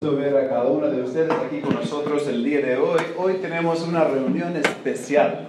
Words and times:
ver 0.00 0.36
a 0.36 0.48
cada 0.48 0.66
uno 0.66 0.88
de 0.88 1.02
ustedes 1.02 1.32
aquí 1.32 1.60
con 1.60 1.74
nosotros 1.74 2.28
el 2.28 2.44
día 2.44 2.60
de 2.60 2.76
hoy. 2.76 3.00
Hoy 3.16 3.34
tenemos 3.42 3.82
una 3.82 4.04
reunión 4.04 4.56
especial. 4.56 5.48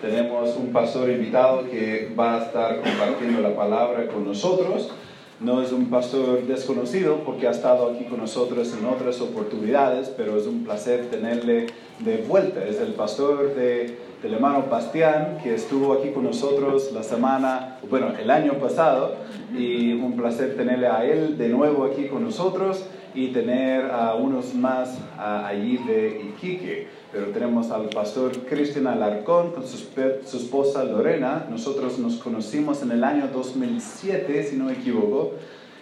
Tenemos 0.00 0.56
un 0.56 0.72
pastor 0.72 1.10
invitado 1.10 1.68
que 1.68 2.14
va 2.16 2.36
a 2.36 2.44
estar 2.44 2.80
compartiendo 2.80 3.40
la 3.40 3.56
palabra 3.56 4.06
con 4.06 4.24
nosotros. 4.24 4.92
No 5.40 5.60
es 5.60 5.72
un 5.72 5.90
pastor 5.90 6.46
desconocido 6.46 7.24
porque 7.26 7.48
ha 7.48 7.50
estado 7.50 7.90
aquí 7.90 8.04
con 8.04 8.20
nosotros 8.20 8.72
en 8.78 8.86
otras 8.86 9.20
oportunidades, 9.20 10.08
pero 10.16 10.38
es 10.38 10.46
un 10.46 10.62
placer 10.62 11.06
tenerle 11.06 11.66
de 11.98 12.18
vuelta. 12.18 12.64
Es 12.64 12.78
el 12.78 12.92
pastor 12.92 13.56
de, 13.56 13.98
del 14.24 14.32
hermano 14.32 14.64
Bastián 14.70 15.36
que 15.42 15.54
estuvo 15.54 15.92
aquí 15.92 16.08
con 16.08 16.24
nosotros 16.24 16.92
la 16.94 17.02
semana, 17.02 17.76
bueno, 17.90 18.08
el 18.18 18.30
año 18.30 18.54
pasado, 18.54 19.16
y 19.54 19.92
un 19.92 20.16
placer 20.16 20.56
tenerle 20.56 20.86
a 20.86 21.04
él 21.04 21.36
de 21.36 21.50
nuevo 21.50 21.84
aquí 21.84 22.06
con 22.06 22.24
nosotros 22.24 22.86
y 23.14 23.28
tener 23.28 23.90
a 23.90 24.14
unos 24.14 24.54
más 24.54 24.98
allí 25.18 25.76
de 25.76 26.22
Iquique. 26.30 26.88
Pero 27.12 27.26
tenemos 27.26 27.70
al 27.70 27.90
pastor 27.90 28.32
Cristian 28.48 28.86
Alarcón 28.86 29.52
con 29.52 29.66
su, 29.66 29.76
su, 29.76 30.36
esposa 30.38 30.84
Lorena. 30.84 31.46
Nosotros 31.50 31.98
nos 31.98 32.16
conocimos 32.16 32.82
en 32.82 32.92
el 32.92 33.04
año 33.04 33.28
2007, 33.28 34.42
si 34.44 34.56
no 34.56 34.64
me 34.64 34.72
equivoco, 34.72 35.32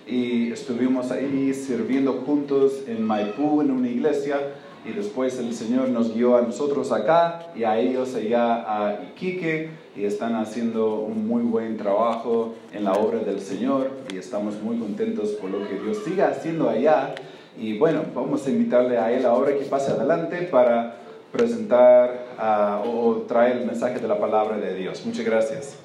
y 0.04 0.50
estuvimos 0.50 1.12
ahí 1.12 1.54
sirviendo 1.54 2.24
juntos 2.26 2.82
en 2.88 3.04
Maipú, 3.04 3.62
en 3.62 3.70
una 3.70 3.88
iglesia 3.88 4.40
y 4.84 4.92
después 4.92 5.38
el 5.38 5.54
Señor 5.54 5.88
nos 5.88 6.14
guió 6.14 6.36
a 6.36 6.42
nosotros 6.42 6.90
acá 6.90 7.46
y 7.54 7.64
a 7.64 7.78
ellos 7.78 8.14
allá 8.14 8.64
a 8.66 9.02
Iquique 9.04 9.70
y 9.96 10.04
están 10.04 10.34
haciendo 10.34 10.96
un 10.96 11.26
muy 11.26 11.42
buen 11.42 11.76
trabajo 11.76 12.54
en 12.72 12.84
la 12.84 12.92
obra 12.92 13.20
del 13.20 13.40
Señor 13.40 13.90
y 14.12 14.16
estamos 14.16 14.60
muy 14.60 14.78
contentos 14.78 15.30
por 15.30 15.50
lo 15.50 15.68
que 15.68 15.78
Dios 15.78 15.98
siga 16.04 16.28
haciendo 16.28 16.68
allá 16.68 17.14
y 17.56 17.78
bueno, 17.78 18.02
vamos 18.14 18.46
a 18.46 18.50
invitarle 18.50 18.98
a 18.98 19.12
él 19.12 19.26
ahora 19.26 19.52
que 19.56 19.64
pase 19.66 19.92
adelante 19.92 20.48
para 20.50 20.96
presentar 21.30 22.26
uh, 22.38 22.88
o 22.88 23.22
traer 23.28 23.58
el 23.58 23.66
mensaje 23.66 23.98
de 23.98 24.08
la 24.08 24.18
palabra 24.18 24.56
de 24.56 24.74
Dios. 24.74 25.04
Muchas 25.06 25.24
gracias. 25.24 25.76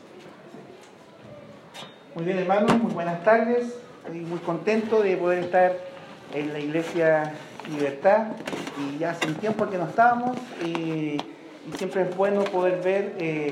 Muy 2.16 2.25
bien 2.25 2.40
hermanos, 2.40 2.78
muy 2.81 2.92
buenas 2.94 3.23
tardes. 3.23 3.75
Estoy 4.06 4.22
muy 4.22 4.40
contento 4.40 5.03
de 5.03 5.18
poder 5.18 5.44
estar 5.44 5.78
en 6.34 6.53
la 6.53 6.59
iglesia 6.59 7.34
Libertad 7.70 8.28
y 8.80 9.00
ya 9.00 9.12
hace 9.12 9.28
un 9.28 9.36
tiempo 9.36 9.70
que 9.70 9.78
no 9.78 9.88
estábamos 9.88 10.38
y, 10.64 11.18
siempre 11.76 12.04
es 12.04 12.16
bueno 12.16 12.46
poder 12.46 12.82
ver 12.82 13.16
eh, 13.20 13.52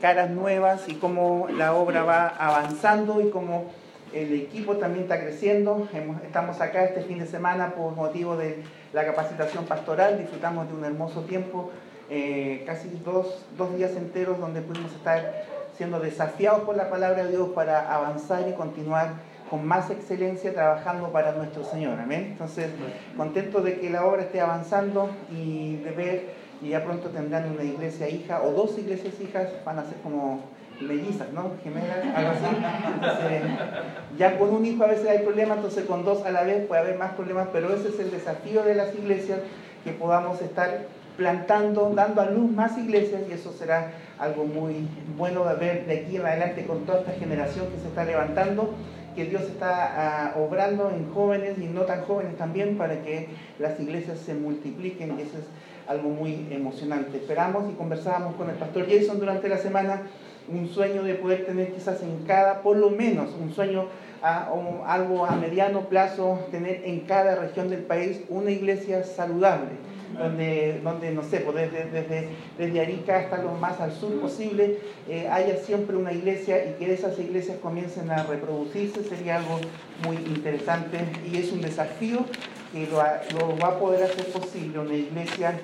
caras 0.00 0.30
nuevas 0.30 0.88
y 0.88 0.94
cómo 0.94 1.46
la 1.54 1.74
obra 1.74 2.04
va 2.04 2.28
avanzando 2.28 3.20
y 3.20 3.28
cómo 3.28 3.66
el 4.14 4.32
equipo 4.34 4.76
también 4.76 5.04
está 5.04 5.20
creciendo. 5.20 5.88
estamos 6.24 6.60
acá 6.60 6.84
este 6.84 7.02
fin 7.02 7.18
de 7.18 7.26
semana 7.26 7.74
por 7.74 7.94
motivo 7.94 8.36
de 8.36 8.62
la 8.92 9.04
capacitación 9.04 9.66
pastoral, 9.66 10.18
disfrutamos 10.18 10.68
de 10.68 10.74
un 10.74 10.84
hermoso 10.84 11.22
tiempo, 11.22 11.70
eh, 12.10 12.62
casi 12.66 12.88
dos, 13.04 13.44
dos 13.56 13.76
días 13.76 13.92
enteros 13.96 14.38
donde 14.38 14.60
pudimos 14.60 14.92
estar 14.92 15.44
siendo 15.76 16.00
desafiados 16.00 16.62
por 16.62 16.76
la 16.76 16.90
palabra 16.90 17.24
de 17.24 17.30
Dios 17.30 17.48
para 17.54 17.94
avanzar 17.94 18.46
y 18.48 18.52
continuar 18.52 19.14
con 19.50 19.66
más 19.66 19.90
excelencia 19.90 20.52
trabajando 20.52 21.12
para 21.12 21.32
nuestro 21.32 21.64
Señor. 21.64 21.98
Amén. 21.98 22.28
Entonces, 22.32 22.70
contento 23.16 23.60
de 23.60 23.78
que 23.78 23.90
la 23.90 24.04
obra 24.04 24.22
esté 24.22 24.40
avanzando 24.40 25.10
y 25.30 25.76
de 25.76 25.90
ver, 25.90 26.26
y 26.62 26.70
ya 26.70 26.84
pronto 26.84 27.08
tendrán 27.10 27.50
una 27.50 27.64
iglesia 27.64 28.08
hija 28.08 28.42
o 28.42 28.52
dos 28.52 28.78
iglesias 28.78 29.20
hijas, 29.20 29.48
van 29.64 29.78
a 29.78 29.84
ser 29.84 29.96
como 30.02 30.40
mellizas, 30.80 31.32
¿no? 31.32 31.52
Gemelas, 31.62 31.98
algo 32.14 32.30
así. 32.30 34.16
ya 34.18 34.38
con 34.38 34.50
un 34.50 34.64
hijo 34.64 34.84
a 34.84 34.88
veces 34.88 35.08
hay 35.08 35.18
problemas, 35.18 35.58
entonces 35.58 35.84
con 35.84 36.04
dos 36.04 36.24
a 36.24 36.30
la 36.30 36.42
vez 36.42 36.66
puede 36.66 36.80
haber 36.80 36.98
más 36.98 37.12
problemas, 37.12 37.48
pero 37.52 37.74
ese 37.74 37.88
es 37.88 38.00
el 38.00 38.10
desafío 38.10 38.62
de 38.62 38.74
las 38.74 38.94
iglesias, 38.94 39.40
que 39.84 39.92
podamos 39.92 40.40
estar 40.40 40.86
plantando, 41.16 41.92
dando 41.94 42.20
a 42.20 42.26
luz 42.26 42.50
más 42.50 42.78
iglesias 42.78 43.22
y 43.28 43.32
eso 43.32 43.52
será 43.52 43.92
algo 44.18 44.44
muy 44.44 44.88
bueno 45.16 45.44
de 45.44 45.54
ver 45.54 45.86
de 45.86 46.00
aquí 46.00 46.16
en 46.16 46.26
adelante 46.26 46.64
con 46.64 46.86
toda 46.86 47.00
esta 47.00 47.12
generación 47.12 47.66
que 47.66 47.80
se 47.80 47.88
está 47.88 48.04
levantando 48.04 48.74
que 49.14 49.26
Dios 49.26 49.42
está 49.42 50.34
uh, 50.36 50.42
obrando 50.42 50.90
en 50.90 51.12
jóvenes 51.12 51.58
y 51.58 51.66
no 51.66 51.82
tan 51.82 52.02
jóvenes 52.02 52.36
también 52.36 52.76
para 52.76 53.02
que 53.02 53.28
las 53.58 53.78
iglesias 53.80 54.18
se 54.18 54.34
multipliquen 54.34 55.18
y 55.18 55.22
eso 55.22 55.38
es 55.38 55.44
algo 55.88 56.10
muy 56.10 56.46
emocionante. 56.50 57.18
Esperamos 57.18 57.70
y 57.70 57.74
conversábamos 57.74 58.34
con 58.36 58.50
el 58.50 58.56
pastor 58.56 58.86
Jason 58.88 59.18
durante 59.18 59.48
la 59.48 59.58
semana 59.58 60.02
un 60.48 60.68
sueño 60.68 61.02
de 61.02 61.14
poder 61.14 61.46
tener 61.46 61.72
quizás 61.72 62.02
en 62.02 62.24
cada, 62.26 62.62
por 62.62 62.76
lo 62.76 62.90
menos 62.90 63.30
un 63.40 63.52
sueño 63.52 63.86
a, 64.22 64.50
o 64.52 64.84
algo 64.86 65.24
a 65.24 65.36
mediano 65.36 65.88
plazo, 65.88 66.38
tener 66.50 66.82
en 66.84 67.00
cada 67.00 67.36
región 67.36 67.70
del 67.70 67.82
país 67.82 68.22
una 68.28 68.50
iglesia 68.50 69.04
saludable 69.04 69.70
donde, 70.18 70.80
donde 70.82 71.10
no 71.12 71.22
sé, 71.22 71.40
pues 71.40 71.56
desde, 71.56 71.90
desde, 71.90 72.28
desde, 72.58 72.80
Arica 72.80 73.18
hasta 73.18 73.38
lo 73.38 73.52
más 73.52 73.80
al 73.80 73.92
sur 73.92 74.20
posible, 74.20 74.78
eh, 75.08 75.28
haya 75.28 75.56
siempre 75.56 75.96
una 75.96 76.12
iglesia 76.12 76.64
y 76.64 76.72
que 76.78 76.92
esas 76.92 77.18
iglesias 77.18 77.58
comiencen 77.62 78.10
a 78.10 78.22
reproducirse, 78.24 79.02
sería 79.04 79.36
algo 79.36 79.58
muy 80.04 80.16
interesante 80.16 80.98
y 81.30 81.38
es 81.38 81.52
un 81.52 81.60
desafío 81.60 82.24
que 82.72 82.86
lo, 82.86 82.98
lo 83.38 83.58
va 83.58 83.68
a 83.68 83.78
poder 83.78 84.04
hacer 84.04 84.26
posible 84.26 84.78
una 84.78 84.94
iglesia, 84.94 85.58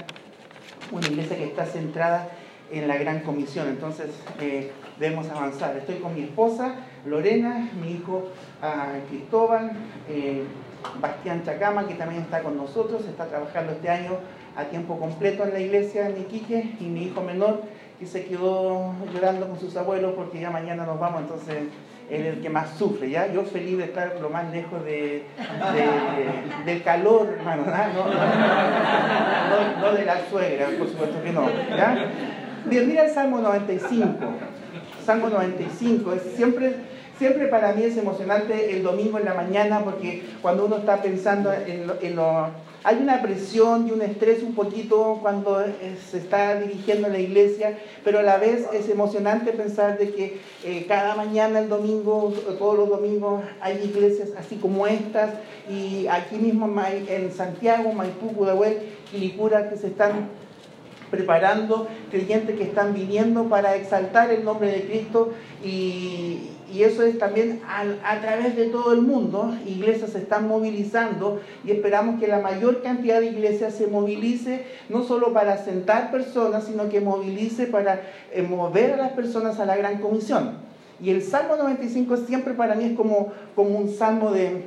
una 0.92 1.06
iglesia 1.06 1.36
que 1.36 1.44
está 1.44 1.66
centrada 1.66 2.28
en 2.70 2.88
la 2.88 2.97
gran 2.97 3.20
comisión. 3.20 3.69
Entonces 3.69 4.10
eh, 4.41 4.72
debemos 4.98 5.28
avanzar. 5.28 5.76
Estoy 5.76 5.97
con 5.97 6.15
mi 6.15 6.22
esposa 6.22 6.76
Lorena, 7.06 7.70
mi 7.80 7.92
hijo 7.92 8.30
uh, 8.62 9.09
Cristóbal, 9.09 9.72
eh, 10.09 10.44
Bastián 11.00 11.42
Chacama, 11.44 11.86
que 11.86 11.94
también 11.94 12.22
está 12.22 12.42
con 12.42 12.56
nosotros, 12.56 13.04
está 13.06 13.26
trabajando 13.26 13.72
este 13.72 13.88
año 13.88 14.19
a 14.59 14.65
tiempo 14.65 14.99
completo 14.99 15.45
en 15.45 15.53
la 15.53 15.61
iglesia 15.61 16.09
en 16.09 16.21
Iquique, 16.21 16.75
y 16.81 16.85
mi 16.85 17.05
hijo 17.05 17.23
menor, 17.23 17.63
que 18.01 18.07
se 18.07 18.25
quedó 18.25 18.93
llorando 19.15 19.49
con 19.49 19.59
sus 19.59 19.77
abuelos 19.77 20.15
porque 20.17 20.41
ya 20.41 20.51
mañana 20.51 20.85
nos 20.85 20.99
vamos, 20.99 21.23
entonces 21.23 21.57
es 22.11 22.27
el 22.27 22.41
que 22.41 22.51
más 22.51 22.71
sufre, 22.77 23.09
¿ya? 23.09 23.33
Yo 23.33 23.45
feliz 23.45 23.79
de 23.79 23.85
estar 23.85 24.19
lo 24.21 24.31
más 24.31 24.51
lejos 24.53 24.85
de, 24.85 25.23
del 26.67 26.83
calor, 26.83 27.37
hermano, 27.39 27.67
¿no? 27.67 28.05
No, 29.81 29.93
de 29.93 30.05
la 30.05 30.27
suegra, 30.29 30.67
por 30.77 30.89
supuesto 30.89 31.23
que 31.23 31.33
no, 31.33 31.49
¿ya? 31.77 32.11
Mira 32.69 33.05
el 33.05 33.11
Salmo 33.13 33.39
95, 33.39 34.09
Salmo 35.05 35.29
95, 35.29 36.13
es 36.15 36.23
siempre 36.35 36.75
Siempre 37.19 37.49
para 37.49 37.73
mí 37.73 37.83
es 37.83 37.97
emocionante 37.97 38.77
el 38.77 38.85
domingo 38.85 39.19
en 39.19 39.25
la 39.25 39.35
mañana 39.35 39.81
porque 39.81 40.23
cuando 40.41 40.67
uno 40.67 40.77
está 40.77 41.03
pensando 41.03 41.53
en 41.53 42.15
lo, 42.15 42.51
hay 42.84 42.97
una 42.99 43.21
presión 43.22 43.89
y 43.89 43.91
un 43.91 44.03
estrés 44.03 44.43
un 44.43 44.55
poquito 44.55 45.19
cuando 45.21 45.65
se 46.11 46.19
está 46.19 46.61
dirigiendo 46.61 47.09
la 47.09 47.19
iglesia, 47.19 47.78
pero 48.05 48.21
a 48.21 48.22
la 48.22 48.39
vez 48.39 48.66
es 48.72 48.89
emocionante 48.89 49.53
pensar 49.53 49.99
de 49.99 50.11
que 50.11 50.41
eh, 50.65 50.87
cada 50.87 51.16
mañana, 51.16 51.59
el 51.61 51.69
domingo, 51.69 52.33
todos 52.59 52.78
los 52.78 52.89
domingos, 52.89 53.43
hay 53.61 53.83
iglesias 53.84 54.31
así 54.39 54.56
como 54.56 54.87
estas, 54.87 55.31
y 55.69 56.06
aquí 56.06 56.37
mismo 56.37 56.72
en 57.09 57.33
Santiago, 57.33 57.93
Maipú, 57.93 58.33
Pudahuel 58.33 58.78
y 59.12 59.19
Licura 59.19 59.69
que 59.69 59.77
se 59.77 59.89
están 59.89 60.28
preparando, 61.10 61.89
creyentes 62.10 62.56
que 62.56 62.65
están 62.65 62.95
viniendo 62.95 63.45
para 63.45 63.75
exaltar 63.75 64.31
el 64.31 64.45
nombre 64.45 64.71
de 64.71 64.83
Cristo 64.83 65.33
y, 65.65 66.50
y 66.73 66.83
eso 66.83 67.03
es 67.03 67.19
también 67.19 67.61
a, 67.67 68.21
través 68.21 68.56
de 68.56 68.67
todo 68.67 68.93
el 68.93 69.03
mundo. 69.03 69.55
Iglesias 69.67 70.11
se 70.11 70.19
están 70.19 70.49
movilizando 70.49 71.41
y 71.65 71.71
esperamos 71.71 72.21
que 72.21 72.27
la 72.27 72.41
mayor 72.41 72.83
cantidad 72.83 73.21
de 73.21 73.27
iglesias 73.27 73.75
se 73.75 73.87
movilice 73.87 74.65
no 74.89 75.05
solo 75.05 75.33
para 75.33 75.57
sentar 75.65 76.11
personas, 76.11 76.65
sino 76.65 76.89
que 76.89 77.01
movilice 77.01 77.67
para 77.67 78.03
eh, 78.33 78.43
mover 78.43 78.93
a 78.93 78.97
las 78.97 79.12
personas 79.12 79.59
a 79.61 79.67
la 79.67 79.77
gran 79.77 79.99
comisión. 79.99 80.53
Y 81.01 81.11
el 81.11 81.23
Salmo 81.23 81.57
95 81.57 82.17
siempre 82.19 82.55
para 82.55 82.75
mí 82.75 82.84
es 82.84 82.97
como, 82.97 83.33
como 83.55 83.78
un 83.78 83.89
salmo 83.89 84.33
de, 84.33 84.65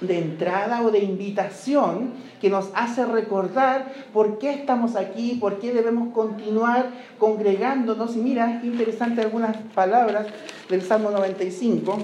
de 0.00 0.18
entrada 0.18 0.82
o 0.82 0.90
de 0.90 1.00
invitación 1.00 2.12
que 2.40 2.48
nos 2.48 2.70
hace 2.74 3.04
recordar 3.04 3.92
por 4.12 4.38
qué 4.38 4.50
estamos 4.50 4.96
aquí, 4.96 5.36
por 5.40 5.58
qué 5.58 5.72
debemos 5.72 6.12
continuar 6.14 6.90
congregándonos. 7.18 8.16
Y 8.16 8.20
mira, 8.20 8.60
qué 8.60 8.68
interesante 8.68 9.20
algunas 9.20 9.56
palabras 9.74 10.26
del 10.68 10.82
Salmo 10.82 11.10
95 11.10 11.98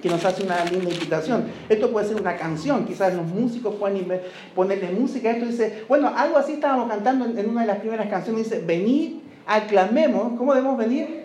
que 0.00 0.10
nos 0.10 0.22
hace 0.24 0.42
una 0.42 0.62
linda 0.66 0.90
invitación. 0.90 1.46
Esto 1.68 1.90
puede 1.90 2.06
ser 2.06 2.20
una 2.20 2.36
canción, 2.36 2.84
quizás 2.84 3.14
los 3.14 3.26
músicos 3.26 3.74
pueden 3.76 4.06
ponerle 4.54 4.90
música. 4.92 5.30
Esto 5.30 5.46
dice, 5.46 5.84
bueno, 5.88 6.12
algo 6.14 6.36
así 6.36 6.52
estábamos 6.52 6.90
cantando 6.90 7.24
en 7.24 7.48
una 7.48 7.62
de 7.62 7.66
las 7.66 7.78
primeras 7.78 8.08
canciones, 8.08 8.44
dice, 8.44 8.62
venid, 8.66 9.20
aclamemos. 9.46 10.38
¿Cómo 10.38 10.54
debemos 10.54 10.76
venir? 10.76 11.24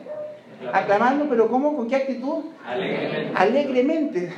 Aclamando, 0.72 1.28
pero 1.30 1.50
¿cómo? 1.50 1.76
¿Con 1.76 1.88
qué 1.88 1.96
actitud? 1.98 2.44
Alegremente. 2.66 3.34
Alegremente. 3.36 4.34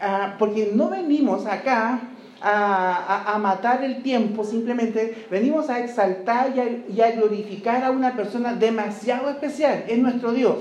Ah, 0.00 0.36
porque 0.38 0.70
no 0.74 0.88
venimos 0.88 1.46
acá 1.46 2.00
a, 2.42 3.38
matar 3.40 3.84
el 3.84 4.02
tiempo, 4.02 4.44
simplemente 4.44 5.26
venimos 5.30 5.68
a 5.68 5.80
exaltar 5.80 6.52
y 6.88 7.00
a, 7.00 7.10
glorificar 7.12 7.84
a 7.84 7.90
una 7.90 8.16
persona 8.16 8.54
demasiado 8.54 9.28
especial, 9.28 9.84
es 9.88 9.98
nuestro 9.98 10.32
Dios. 10.32 10.58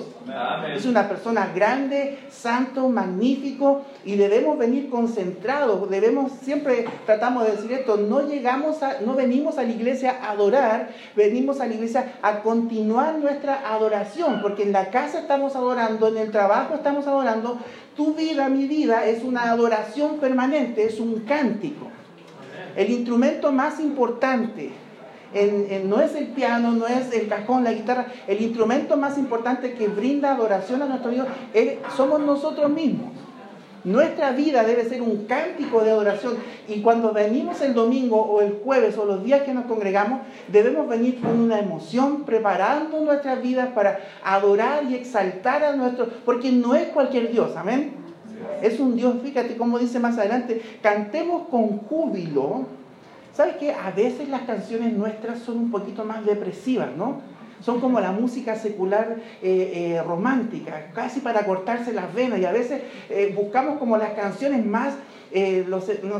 Es 0.76 0.86
una 0.86 1.08
persona 1.08 1.52
grande, 1.54 2.20
santo, 2.30 2.90
magnífico 2.90 3.84
y 4.06 4.16
debemos 4.16 4.58
venir 4.58 4.90
concentrados, 4.90 5.90
debemos, 5.90 6.32
siempre 6.44 6.86
tratamos 7.06 7.46
de 7.46 7.52
decir 7.52 7.72
esto, 7.72 7.98
no 7.98 8.28
llegamos 8.28 8.84
a, 8.84 9.02
no 9.02 9.16
venimos 9.16 9.58
a 9.58 9.64
la 9.64 9.70
iglesia 9.70 10.18
a 10.22 10.32
adorar, 10.32 10.90
venimos 11.16 11.60
a 11.60 11.68
la 11.68 11.74
iglesia 11.74 12.14
a 12.22 12.42
continuar 12.42 13.20
nuestra 13.20 13.74
adoración, 13.74 14.42
porque 14.42 14.64
en 14.64 14.72
la 14.72 14.90
casa 14.90 15.20
estamos 15.20 15.56
adorando, 15.56 16.08
en 16.08 16.18
el 16.18 16.32
trabajo 16.32 16.76
estamos 16.76 17.08
adorando, 17.08 17.60
tu 17.96 18.14
vida, 18.14 18.48
mi 18.50 18.68
vida, 18.68 19.06
es 19.06 19.24
una 19.24 19.50
adoración 19.52 20.20
permanente, 20.20 20.86
es 20.86 21.00
un 21.00 21.22
cántico. 21.22 21.88
El 22.76 22.92
instrumento 22.92 23.52
más 23.52 23.80
importante 23.80 24.72
no 25.86 26.02
es 26.02 26.16
el 26.16 26.28
piano, 26.28 26.72
no 26.72 26.88
es 26.88 27.14
el 27.14 27.28
cajón, 27.28 27.64
la 27.64 27.74
guitarra. 27.74 28.08
El 28.28 28.42
instrumento 28.42 28.98
más 28.98 29.18
importante 29.18 29.74
que 29.74 29.88
brinda 29.88 30.32
adoración 30.32 30.82
a 30.82 30.86
nuestro 30.86 31.12
Dios 31.12 31.28
somos 31.96 32.20
nosotros 32.22 32.70
mismos. 32.72 33.12
Nuestra 33.84 34.32
vida 34.32 34.64
debe 34.64 34.84
ser 34.84 35.02
un 35.02 35.26
cántico 35.26 35.82
de 35.82 35.92
adoración 35.92 36.36
y 36.68 36.82
cuando 36.82 37.14
venimos 37.14 37.62
el 37.62 37.74
domingo 37.74 38.22
o 38.22 38.42
el 38.42 38.60
jueves 38.64 38.98
o 38.98 39.06
los 39.06 39.24
días 39.24 39.44
que 39.44 39.54
nos 39.54 39.66
congregamos, 39.66 40.22
debemos 40.50 40.90
venir 40.90 41.22
con 41.22 41.40
una 41.40 41.60
emoción, 41.60 42.24
preparando 42.24 43.00
nuestras 43.00 43.42
vidas 43.42 43.70
para 43.70 44.00
adorar 44.24 44.84
y 44.84 44.96
exaltar 44.96 45.64
a 45.64 45.76
nuestro, 45.78 46.10
porque 46.26 46.52
no 46.52 46.76
es 46.76 46.88
cualquier 46.90 47.32
Dios, 47.32 47.56
amén. 47.56 47.94
Es 48.62 48.82
un 48.82 48.98
Dios, 48.98 49.16
fíjate 49.24 49.56
cómo 49.56 49.80
dice 49.80 50.00
más 50.00 50.18
adelante, 50.18 50.62
cantemos 50.82 51.48
con 51.48 51.78
júbilo. 51.80 52.79
¿Sabes 53.40 53.56
qué? 53.56 53.72
A 53.72 53.92
veces 53.92 54.28
las 54.28 54.42
canciones 54.42 54.92
nuestras 54.92 55.40
son 55.40 55.60
un 55.60 55.72
poquito 55.72 56.04
más 56.04 56.26
depresivas, 56.26 56.90
¿no? 56.98 57.22
son 57.62 57.80
como 57.80 58.02
la 58.02 58.12
música 58.12 58.56
secular 58.56 59.16
eh, 59.42 59.94
eh, 59.96 60.04
romántica, 60.04 60.88
casi 60.94 61.22
para 61.22 61.46
cortarse 61.46 61.94
las 61.94 62.14
venas 62.14 62.40
y 62.40 62.46
a 62.46 62.52
veces 62.52 62.82
eh, 63.10 63.34
buscamos 63.34 63.80
como 63.80 63.96
las 63.96 64.10
canciones 64.10 64.66
más 64.66 64.94
eh, 65.32 65.66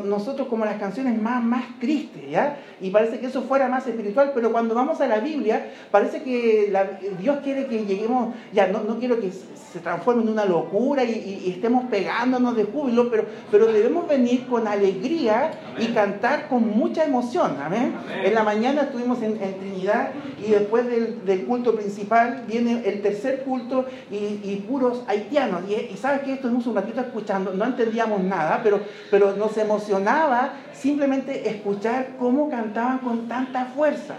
nosotros 0.06 0.48
como 0.48 0.66
las 0.66 0.78
canciones 0.78 1.20
más, 1.20 1.44
más 1.44 1.64
tristes, 1.80 2.30
¿ya? 2.30 2.60
Y 2.80 2.90
parece 2.92 3.20
que 3.20 3.28
eso 3.28 3.42
fuera 3.44 3.68
más 3.68 3.88
espiritual, 3.88 4.32
pero 4.34 4.52
cuando 4.52 4.76
vamos 4.76 5.02
a 5.02 5.08
la 5.08 5.20
Biblia, 5.20 5.72
parece 5.92 6.24
que 6.24 6.72
Dios 7.20 7.38
quiere 7.44 7.68
que 7.68 7.86
lleguemos, 7.86 8.36
ya, 8.54 8.68
no, 8.68 8.84
no 8.84 9.00
quiero 9.00 9.20
que 9.20 9.32
se 9.72 9.80
transforme 9.80 10.24
en 10.24 10.30
una 10.30 10.46
locura 10.46 11.04
y, 11.04 11.50
estemos 11.50 11.86
pegándonos 11.86 12.56
de 12.56 12.64
júbilo, 12.64 13.10
pero, 13.10 13.26
pero 13.52 13.68
debemos 13.68 14.08
venir 14.08 14.48
con 14.48 14.68
alegría 14.68 15.52
y 15.78 15.88
cantar 15.88 16.48
con 16.48 16.68
mucha 16.68 17.04
emoción, 17.04 17.58
¿amén? 17.62 17.94
En 18.24 18.34
la 18.34 18.44
mañana 18.44 18.84
estuvimos 18.84 19.22
en, 19.22 19.38
Trinidad 19.60 20.12
y 20.46 20.52
después 20.52 20.86
del, 20.88 21.46
culto 21.46 21.76
principal 21.76 22.44
viene 22.48 22.84
el 22.86 23.02
tercer 23.02 23.44
culto 23.44 23.86
y, 24.12 24.56
puros 24.68 25.04
haitianos. 25.08 25.62
Y, 25.70 25.96
sabes 25.98 26.22
que 26.22 26.34
estuvimos 26.34 26.66
un 26.68 26.76
ratito 26.76 27.02
escuchando, 27.02 27.54
no 27.54 27.66
entendíamos 27.66 28.24
nada, 28.24 28.62
pero 28.64 28.80
pero 29.10 29.36
nos 29.36 29.58
emocionaba 29.58 30.54
simplemente 30.74 31.50
escuchar 31.50 32.16
cómo 32.18 32.50
cantaban 32.50 33.00
con 33.00 33.28
tanta 33.28 33.66
fuerza. 33.66 34.16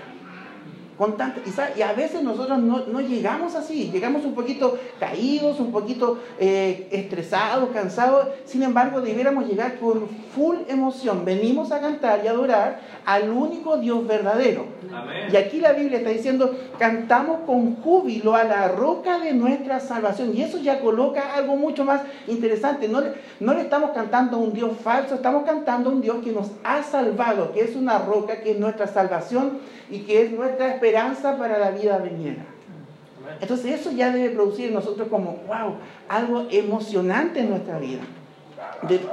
Con 1.01 1.17
tanta, 1.17 1.41
y, 1.75 1.81
a 1.81 1.95
veces 1.95 2.23
nosotros 2.23 2.59
no, 2.59 3.01
llegamos 3.01 3.55
así, 3.55 3.91
llegamos 3.91 4.23
un 4.27 4.35
poquito 4.35 4.79
caídos, 4.99 5.59
un 5.59 5.73
poquito 5.73 6.19
eh, 6.39 6.89
estresados, 6.91 7.71
cansados. 7.71 8.29
Sin 8.45 8.63
embargo, 8.63 9.01
debiéramos 9.01 9.49
llegar 9.49 9.79
con 9.79 10.07
full 10.35 10.59
emoción. 10.69 11.25
Venimos 11.25 11.73
a 11.73 11.81
cantar 11.81 12.21
y 12.23 12.29
adorar 12.29 12.81
al 13.07 13.31
único 13.31 13.79
Dios 13.79 14.07
verdadero. 14.07 14.67
Y 15.33 15.37
aquí 15.37 15.61
la 15.61 15.73
Biblia 15.73 16.01
está 16.01 16.11
diciendo, 16.11 16.55
cantamos 16.79 17.47
con 17.47 17.77
júbilo 17.77 18.35
a 18.35 18.45
la 18.45 18.69
roca 18.69 19.21
de 19.21 19.33
nuestra 19.33 19.81
salvación. 19.81 20.37
Y 20.37 20.43
eso 20.43 20.59
ya 20.59 20.81
coloca 20.81 21.35
algo 21.35 21.57
mucho 21.57 21.83
más 21.83 22.03
interesante. 22.29 22.89
No 22.89 23.01
le, 23.01 23.15
no 23.41 23.55
le 23.55 23.63
estamos 23.63 23.93
cantando 23.93 24.37
a 24.37 24.41
un 24.41 24.53
Dios 24.53 24.73
falso, 24.85 25.15
estamos 25.15 25.45
cantando 25.45 25.89
a 25.89 25.95
un 25.95 26.03
Dios 26.03 26.19
que 26.23 26.33
nos 26.33 26.51
ha 26.63 26.83
salvado, 26.83 27.55
que 27.55 27.63
es 27.63 27.75
una 27.75 27.99
roca, 28.01 28.43
que 28.43 28.51
es 28.51 28.59
nuestra 28.59 28.87
salvación 28.87 29.61
y 29.89 30.01
que 30.01 30.23
es 30.23 30.31
nuestra 30.31 30.69
esperanza 30.69 30.90
para 31.39 31.59
la 31.59 31.71
vida 31.71 31.99
venidera. 31.99 32.45
Entonces 33.41 33.81
eso 33.81 33.93
ya 33.93 34.11
debe 34.11 34.31
producir 34.31 34.69
en 34.69 34.75
nosotros 34.75 35.09
como, 35.09 35.39
wow, 35.47 35.77
algo 36.09 36.47
emocionante 36.51 37.41
en 37.41 37.51
nuestra 37.51 37.79
vida. 37.79 38.01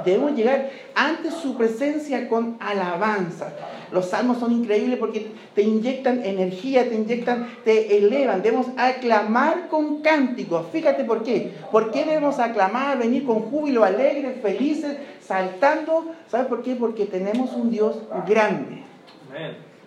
Debemos 0.04 0.34
llegar 0.34 0.70
ante 0.94 1.30
su 1.30 1.56
presencia 1.56 2.28
con 2.28 2.56
alabanza. 2.60 3.52
Los 3.92 4.10
salmos 4.10 4.38
son 4.38 4.52
increíbles 4.52 4.98
porque 4.98 5.30
te 5.54 5.62
inyectan 5.62 6.24
energía, 6.24 6.88
te 6.88 6.94
inyectan, 6.94 7.48
te 7.64 7.98
elevan. 7.98 8.42
Debemos 8.42 8.66
aclamar 8.76 9.68
con 9.68 10.00
cánticos. 10.02 10.66
Fíjate 10.72 11.04
por 11.04 11.22
qué. 11.22 11.52
¿Por 11.70 11.90
qué 11.90 12.04
debemos 12.04 12.38
aclamar, 12.38 12.98
venir 12.98 13.24
con 13.24 13.40
júbilo, 13.42 13.84
alegres, 13.84 14.40
felices, 14.42 14.96
saltando? 15.20 16.12
¿Sabes 16.28 16.46
por 16.46 16.62
qué? 16.62 16.74
Porque 16.74 17.06
tenemos 17.06 17.52
un 17.52 17.70
Dios 17.70 17.96
grande. 18.26 18.82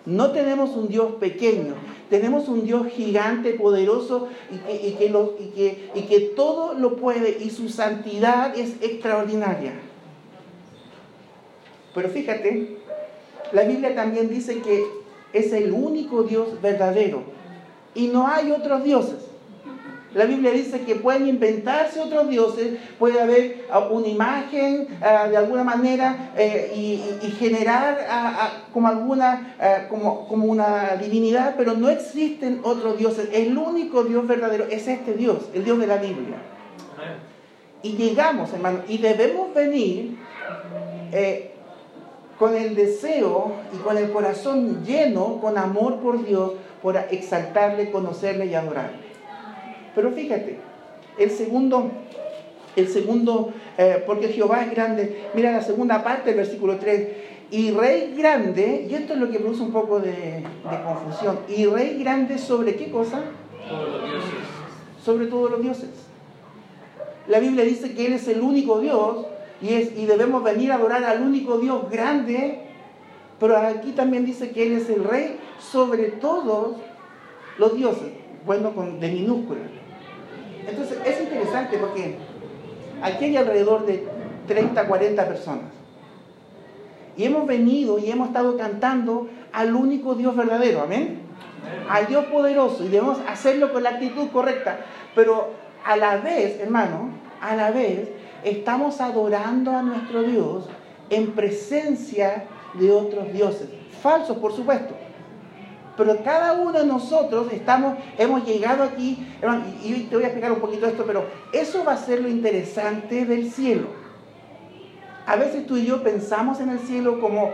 No 0.06 0.32
tenemos 0.32 0.72
un 0.76 0.88
Dios 0.88 1.14
pequeño, 1.20 1.76
tenemos 2.10 2.48
un 2.48 2.66
Dios 2.66 2.88
gigante, 2.88 3.54
poderoso 3.54 4.30
y 4.52 4.92
que, 4.94 5.90
y 5.94 6.02
que 6.02 6.20
todo 6.36 6.74
lo 6.74 6.96
puede 6.96 7.38
y 7.40 7.50
su 7.52 7.70
santidad 7.70 8.58
es 8.58 8.82
extraordinaria. 8.82 9.74
Pero 11.94 12.10
fíjate, 12.10 12.78
la 13.52 13.64
Biblia 13.64 13.96
también 13.96 14.30
dice 14.30 14.62
que 14.62 14.84
es 15.34 15.54
el 15.54 15.72
único 15.72 16.24
Dios 16.24 16.62
verdadero 16.62 17.24
y 17.94 18.08
no 18.08 18.28
hay 18.28 18.52
otros 18.52 18.84
dioses. 18.84 19.31
La 20.14 20.26
Biblia 20.26 20.52
dice 20.52 20.82
que 20.82 20.96
pueden 20.96 21.28
inventarse 21.28 22.00
otros 22.02 22.30
dioses, 22.30 22.78
puede 23.00 23.22
haber 23.22 23.66
ah, 23.72 23.88
una 23.90 24.08
imagen 24.08 24.88
ah, 25.02 25.28
de 25.30 25.38
alguna 25.38 25.64
manera 25.64 26.32
eh, 26.38 26.72
y, 26.76 27.32
generar 27.40 28.06
ah, 28.10 28.52
como 28.74 28.88
alguna, 28.88 29.56
como, 29.90 30.28
como 30.28 30.46
una 30.46 30.98
divinidad, 30.98 31.56
pero 31.58 31.74
no 31.74 31.90
existen 31.90 32.60
otros 32.64 32.98
dioses. 32.98 33.30
El 33.34 33.58
único 33.58 34.04
Dios 34.04 34.28
verdadero 34.28 34.66
es 34.70 34.88
este 34.88 35.14
Dios, 35.14 35.50
el 35.54 35.64
Dios 35.64 35.80
de 35.80 35.88
la 35.88 35.98
Biblia. 35.98 36.38
Y 37.84 37.94
llegamos, 37.94 38.54
hermano, 38.54 38.82
y 38.88 39.00
debemos 39.00 39.54
venir 39.54 40.18
eh, 41.12 41.52
con 42.38 42.56
el 42.56 42.76
deseo 42.76 43.54
y 43.74 43.78
con 43.78 43.98
el 43.98 44.12
corazón 44.12 44.84
lleno, 44.84 45.40
con 45.42 45.58
amor 45.58 45.98
por 45.98 46.26
Dios, 46.26 46.54
por 46.82 46.98
exaltarle, 46.98 47.92
conocerle 47.92 48.48
y 48.48 48.56
adorarle. 48.56 49.11
Pero 49.96 50.12
fíjate, 50.12 50.58
el 51.18 51.32
segundo, 51.32 51.92
el 52.76 52.88
segundo, 52.88 53.54
eh, 53.78 54.04
porque 54.06 54.30
Jehová 54.30 54.64
es 54.64 54.72
grande, 54.72 55.30
mira 55.34 55.52
la 55.52 55.62
segunda 55.62 56.04
parte 56.04 56.30
del 56.30 56.38
versículo 56.38 56.78
3, 56.78 57.08
y 57.52 57.72
rey 57.72 58.14
grande, 58.18 58.88
y 58.90 58.94
esto 58.94 59.14
es 59.14 59.20
lo 59.20 59.30
que 59.30 59.40
produce 59.40 59.62
un 59.62 59.74
poco 59.74 60.00
de, 60.00 60.44
confusión, 60.86 61.40
y 61.50 61.66
rey 61.66 62.00
grande 62.00 62.38
sobre 62.38 62.76
qué 62.76 62.90
cosa? 62.90 63.22
Todos 63.68 63.92
los 63.92 64.10
dioses. 64.10 64.40
Sobre 65.04 65.26
todos 65.28 65.52
los 65.52 65.62
dioses. 65.62 65.90
La 67.28 67.40
Biblia 67.40 67.66
dice 67.66 67.94
que 67.94 68.06
Él 68.06 68.14
es 68.14 68.28
el 68.28 68.42
único 68.42 68.80
Dios 68.80 69.26
y, 69.62 69.74
es, 69.74 69.98
y 69.98 70.06
debemos 70.06 70.44
venir 70.44 70.72
a 70.72 70.76
adorar 70.76 71.04
al 71.04 71.22
único 71.22 71.58
Dios 71.60 71.90
grande, 71.92 72.62
pero 73.40 73.58
aquí 73.58 73.92
también 73.92 74.26
dice 74.26 74.52
que 74.52 74.68
Él 74.68 74.74
es 74.74 74.90
el 74.90 75.04
rey 75.04 75.38
sobre 75.60 76.06
todos 76.06 76.78
los 77.58 77.76
dioses, 77.76 78.10
bueno, 78.46 78.74
con, 78.74 79.00
de 79.00 79.10
minúscula. 79.10 79.62
Entonces 80.68 80.98
es 81.06 81.22
interesante 81.22 81.78
porque 81.78 82.16
aquí 83.02 83.26
hay 83.26 83.38
alrededor 83.38 83.86
de 83.86 84.08
30, 84.48 84.88
40 84.88 85.28
personas. 85.28 85.66
Y 87.18 87.26
hemos 87.26 87.46
venido 87.46 88.00
y 88.00 88.10
hemos 88.10 88.30
estado 88.30 88.58
cantando 88.58 89.28
al 89.52 89.76
único 89.76 90.16
Dios 90.16 90.36
verdadero, 90.36 90.82
amén. 90.82 91.20
Al 91.90 92.08
Dios 92.08 92.26
poderoso 92.26 92.84
y 92.84 92.88
debemos 92.88 93.20
hacerlo 93.28 93.74
con 93.74 93.84
la 93.84 93.92
actitud 93.92 94.30
correcta. 94.32 94.80
Pero 95.14 95.50
a 95.84 95.98
la 95.98 96.18
vez, 96.18 96.60
hermano, 96.60 97.10
a 97.42 97.56
la 97.56 97.72
vez 97.72 98.10
estamos 98.44 99.02
adorando 99.02 99.72
a 99.72 99.82
nuestro 99.82 100.24
Dios 100.24 100.70
en 101.10 101.32
presencia 101.34 102.46
de 102.76 102.92
otros 102.92 103.32
dioses. 103.34 103.68
Falsos, 104.02 104.38
por 104.38 104.54
supuesto. 104.54 104.96
Pero 105.98 106.24
cada 106.24 106.54
uno 106.54 106.72
de 106.72 106.86
nosotros 106.86 107.48
estamos, 107.52 107.98
hemos 108.18 108.46
llegado 108.46 108.84
aquí, 108.84 109.28
y 109.84 110.04
te 110.04 110.16
voy 110.16 110.24
a 110.24 110.28
explicar 110.28 110.52
un 110.52 110.60
poquito 110.60 110.86
esto, 110.86 111.04
pero 111.06 111.26
eso 111.52 111.84
va 111.84 111.94
a 111.94 111.98
ser 111.98 112.22
lo 112.22 112.30
interesante 112.30 113.26
del 113.26 113.52
cielo. 113.52 113.88
A 115.26 115.36
veces 115.36 115.68
tú 115.68 115.78
y 115.78 115.86
yo 115.86 116.02
pensamos 116.02 116.60
en 116.60 116.70
el 116.70 116.80
cielo 116.80 117.20
como, 117.20 117.52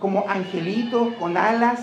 como 0.00 0.24
angelitos 0.28 1.14
con 1.14 1.36
alas, 1.36 1.80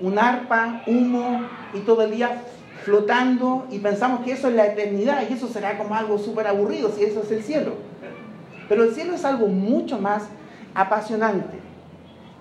un 0.00 0.18
arpa, 0.18 0.82
humo 0.86 1.42
y 1.74 1.80
todo 1.80 2.02
el 2.02 2.12
día 2.12 2.42
flotando 2.84 3.66
y 3.70 3.78
pensamos 3.78 4.20
que 4.20 4.32
eso 4.32 4.48
es 4.48 4.54
la 4.54 4.66
eternidad 4.66 5.22
y 5.28 5.34
eso 5.34 5.48
será 5.48 5.76
como 5.76 5.94
algo 5.94 6.18
súper 6.18 6.46
aburrido 6.46 6.90
si 6.90 7.04
eso 7.04 7.22
es 7.22 7.30
el 7.30 7.42
cielo. 7.42 7.74
Pero 8.68 8.84
el 8.84 8.94
cielo 8.94 9.14
es 9.14 9.24
algo 9.24 9.48
mucho 9.48 9.98
más 9.98 10.24
apasionante. 10.74 11.58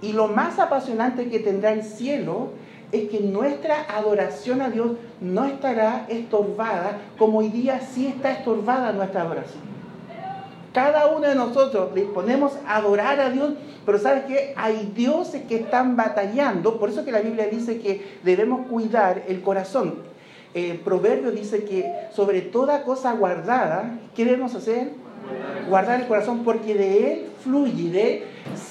Y 0.02 0.14
lo 0.14 0.28
más 0.28 0.60
apasionante 0.60 1.30
que 1.30 1.40
tendrá 1.40 1.72
el 1.72 1.84
cielo 1.84 2.50
es 2.92 3.10
que 3.10 3.20
nuestra 3.20 3.86
adoración 3.90 4.62
a 4.62 4.70
Dios 4.70 4.92
no 5.22 5.46
estará 5.46 6.06
estorbada 6.10 6.98
como 7.18 7.40
hoy 7.40 7.50
día 7.50 7.82
sí 7.82 8.08
está 8.08 8.32
estorbada 8.32 8.92
nuestra 8.94 9.22
adoración. 9.22 9.70
Cada 10.74 11.08
uno 11.08 11.28
de 11.28 11.36
nosotros 11.36 11.94
disponemos 11.94 12.54
a 12.68 12.78
adorar 12.78 13.20
a 13.20 13.30
Dios, 13.30 13.54
pero 13.86 13.98
¿sabes 13.98 14.26
qué? 14.26 14.54
Hay 14.56 14.92
dioses 14.96 15.44
que 15.48 15.56
están 15.56 15.96
batallando, 15.96 16.80
por 16.80 16.90
eso 16.90 17.04
que 17.04 17.12
la 17.12 17.22
Biblia 17.22 17.48
dice 17.48 17.80
que 17.80 18.20
debemos 18.24 18.68
cuidar 18.68 19.24
el 19.28 19.42
corazón. 19.42 19.96
El 20.54 20.78
proverbio 20.78 21.32
dice 21.32 21.64
que 21.64 21.92
sobre 22.12 22.42
toda 22.42 22.84
cosa 22.84 23.14
guardada, 23.14 24.00
¿qué 24.16 24.26
debemos 24.26 24.56
hacer? 24.56 24.92
Guardar 25.68 26.02
el 26.02 26.08
corazón, 26.08 26.44
porque 26.44 26.74
de 26.74 27.12
él 27.14 27.26
fluye, 27.44 27.92
de 27.92 28.14
él 28.14 28.24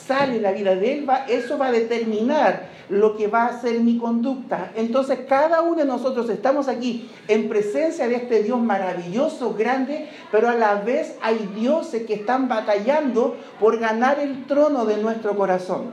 sale 0.09 0.41
la 0.41 0.53
vida, 0.53 0.75
de 0.75 0.95
él 0.95 1.09
va, 1.09 1.27
eso 1.29 1.59
va 1.59 1.67
a 1.67 1.73
determinar 1.73 2.71
lo 2.89 3.17
que 3.19 3.27
va 3.27 3.47
a 3.47 3.61
ser 3.61 3.81
mi 3.81 3.99
conducta. 3.99 4.73
Entonces 4.75 5.21
cada 5.29 5.61
uno 5.61 5.77
de 5.77 5.85
nosotros 5.85 6.31
estamos 6.31 6.67
aquí 6.67 7.11
en 7.29 7.49
presencia 7.49 8.09
de 8.09 8.17
este 8.17 8.43
Dios 8.43 8.59
maravilloso, 8.59 9.55
grande, 9.55 10.09
pero 10.33 10.49
a 10.49 10.55
la 10.55 10.77
vez 10.77 11.17
hay 11.21 11.51
dioses 11.55 12.07
que 12.07 12.15
están 12.15 12.49
batallando 12.49 13.37
por 13.61 13.79
ganar 13.79 14.19
el 14.19 14.47
trono 14.47 14.87
de 14.87 14.97
nuestro 14.97 15.37
corazón. 15.37 15.91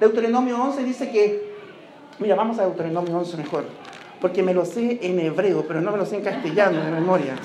Deuteronomio 0.00 0.60
11 0.60 0.82
dice 0.82 1.10
que, 1.10 1.54
mira, 2.18 2.34
vamos 2.34 2.58
a 2.58 2.64
Deuteronomio 2.64 3.16
11 3.16 3.36
mejor, 3.36 3.64
porque 4.20 4.42
me 4.42 4.52
lo 4.52 4.64
sé 4.64 4.98
en 5.02 5.20
hebreo, 5.20 5.64
pero 5.68 5.80
no 5.80 5.92
me 5.92 5.98
lo 5.98 6.04
sé 6.04 6.16
en 6.16 6.22
castellano 6.22 6.84
de 6.84 6.90
memoria. 6.90 7.36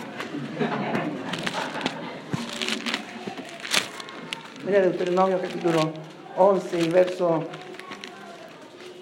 Mira 4.64 4.80
Deuteronomio 4.82 5.40
capítulo 5.42 5.92
11 6.38 6.80
y 6.82 6.90
verso 6.90 7.44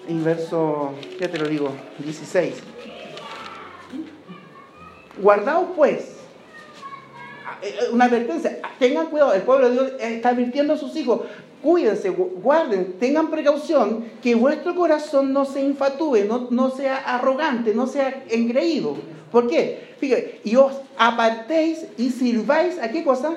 y 0.08 0.18
verso, 0.18 0.92
ya 1.20 1.30
te 1.30 1.38
lo 1.38 1.46
digo, 1.46 1.70
16. 1.98 2.54
Guardaos 5.20 5.66
pues, 5.76 6.16
eh, 7.62 7.74
eh, 7.78 7.84
una 7.92 8.06
advertencia, 8.06 8.58
tengan 8.78 9.08
cuidado, 9.08 9.34
el 9.34 9.42
pueblo 9.42 9.68
de 9.68 9.72
Dios 9.72 9.92
está 10.00 10.30
advirtiendo 10.30 10.72
a 10.72 10.78
sus 10.78 10.96
hijos, 10.96 11.20
cuídense, 11.62 12.08
guarden, 12.08 12.94
tengan 12.98 13.30
precaución, 13.30 14.06
que 14.22 14.34
vuestro 14.34 14.74
corazón 14.74 15.34
no 15.34 15.44
se 15.44 15.60
infatúe, 15.60 16.24
no, 16.26 16.48
no 16.50 16.70
sea 16.70 16.96
arrogante, 16.96 17.74
no 17.74 17.86
sea 17.86 18.24
engreído. 18.30 18.96
¿Por 19.30 19.46
qué? 19.46 19.90
Fíjate, 19.98 20.40
y 20.42 20.56
os 20.56 20.72
apartéis 20.96 21.84
y 21.98 22.08
sirváis 22.08 22.78
a 22.78 22.90
qué 22.90 23.04
cosa? 23.04 23.36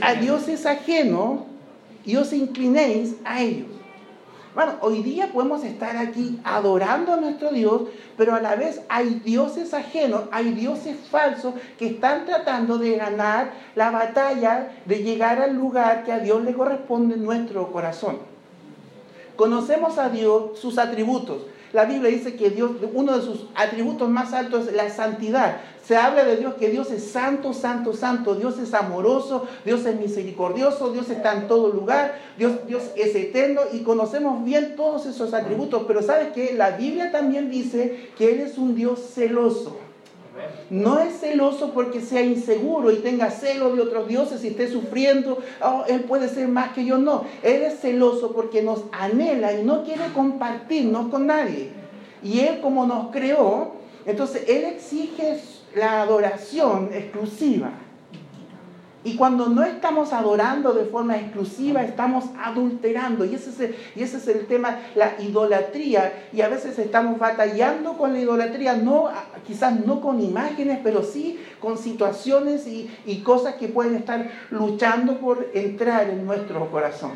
A 0.00 0.14
dioses 0.14 0.66
ajenos 0.66 1.40
y 2.04 2.16
os 2.16 2.32
inclinéis 2.32 3.16
a 3.24 3.42
ellos. 3.42 3.68
Bueno, 4.54 4.72
hoy 4.80 5.02
día 5.02 5.30
podemos 5.32 5.62
estar 5.62 5.96
aquí 5.96 6.40
adorando 6.42 7.12
a 7.12 7.16
nuestro 7.16 7.50
Dios, 7.50 7.82
pero 8.16 8.34
a 8.34 8.40
la 8.40 8.56
vez 8.56 8.80
hay 8.88 9.20
dioses 9.24 9.72
ajenos, 9.72 10.22
hay 10.32 10.52
dioses 10.52 10.96
falsos 11.10 11.54
que 11.78 11.86
están 11.86 12.24
tratando 12.26 12.78
de 12.78 12.96
ganar 12.96 13.52
la 13.76 13.90
batalla 13.90 14.70
de 14.84 15.02
llegar 15.02 15.40
al 15.40 15.54
lugar 15.54 16.02
que 16.04 16.12
a 16.12 16.18
Dios 16.18 16.42
le 16.42 16.54
corresponde 16.54 17.14
en 17.14 17.24
nuestro 17.24 17.70
corazón. 17.70 18.18
Conocemos 19.36 19.98
a 19.98 20.08
Dios, 20.08 20.58
sus 20.58 20.78
atributos. 20.78 21.42
La 21.72 21.84
Biblia 21.84 22.10
dice 22.10 22.34
que 22.34 22.50
Dios, 22.50 22.70
uno 22.94 23.16
de 23.16 23.22
sus 23.22 23.46
atributos 23.54 24.08
más 24.08 24.32
altos 24.32 24.68
es 24.68 24.74
la 24.74 24.88
santidad. 24.90 25.58
Se 25.84 25.96
habla 25.96 26.24
de 26.24 26.36
Dios 26.36 26.54
que 26.54 26.68
Dios 26.68 26.90
es 26.90 27.10
santo, 27.10 27.52
santo, 27.52 27.92
santo. 27.92 28.34
Dios 28.34 28.58
es 28.58 28.74
amoroso, 28.74 29.46
Dios 29.64 29.84
es 29.86 29.98
misericordioso, 29.98 30.92
Dios 30.92 31.08
está 31.10 31.34
en 31.34 31.48
todo 31.48 31.68
lugar, 31.68 32.18
Dios, 32.36 32.66
Dios 32.66 32.84
es 32.96 33.14
eterno 33.14 33.62
y 33.72 33.80
conocemos 33.80 34.44
bien 34.44 34.76
todos 34.76 35.06
esos 35.06 35.34
atributos. 35.34 35.84
Pero 35.86 36.02
sabes 36.02 36.32
que 36.32 36.54
la 36.54 36.72
Biblia 36.72 37.10
también 37.10 37.50
dice 37.50 38.10
que 38.16 38.32
Él 38.32 38.40
es 38.40 38.58
un 38.58 38.74
Dios 38.74 39.00
celoso. 39.14 39.87
No 40.70 40.98
es 40.98 41.20
celoso 41.20 41.72
porque 41.72 42.00
sea 42.00 42.22
inseguro 42.22 42.90
y 42.90 42.96
tenga 42.96 43.30
celo 43.30 43.74
de 43.74 43.82
otros 43.82 44.08
dioses 44.08 44.44
y 44.44 44.48
esté 44.48 44.68
sufriendo, 44.68 45.38
oh, 45.62 45.84
él 45.88 46.02
puede 46.04 46.28
ser 46.28 46.48
más 46.48 46.72
que 46.72 46.84
yo, 46.84 46.98
no. 46.98 47.24
Él 47.42 47.62
es 47.62 47.80
celoso 47.80 48.32
porque 48.32 48.62
nos 48.62 48.84
anhela 48.92 49.52
y 49.54 49.64
no 49.64 49.84
quiere 49.84 50.04
compartirnos 50.14 51.08
con 51.08 51.26
nadie. 51.26 51.70
Y 52.22 52.40
él 52.40 52.60
como 52.60 52.86
nos 52.86 53.10
creó, 53.10 53.72
entonces 54.04 54.44
él 54.48 54.64
exige 54.64 55.40
la 55.74 56.02
adoración 56.02 56.90
exclusiva. 56.92 57.72
Y 59.08 59.16
cuando 59.16 59.48
no 59.48 59.64
estamos 59.64 60.12
adorando 60.12 60.74
de 60.74 60.84
forma 60.84 61.16
exclusiva, 61.16 61.82
estamos 61.82 62.26
adulterando. 62.38 63.24
Y 63.24 63.36
ese, 63.36 63.74
es 63.96 64.28
el, 64.28 64.46
tema, 64.46 64.80
la 64.94 65.14
idolatría. 65.18 66.28
Y 66.30 66.42
a 66.42 66.48
veces 66.48 66.78
estamos 66.78 67.18
batallando 67.18 67.96
con 67.96 68.12
la 68.12 68.18
idolatría, 68.18 68.74
no, 68.74 69.08
quizás 69.46 69.80
no 69.86 70.02
con 70.02 70.20
imágenes, 70.20 70.80
pero 70.84 71.02
sí 71.02 71.40
con 71.58 71.78
situaciones 71.78 72.66
y 72.66 73.22
cosas 73.22 73.54
que 73.54 73.68
pueden 73.68 73.94
estar 73.94 74.30
luchando 74.50 75.18
por 75.20 75.48
entrar 75.54 76.10
en 76.10 76.26
nuestro 76.26 76.70
corazón. 76.70 77.12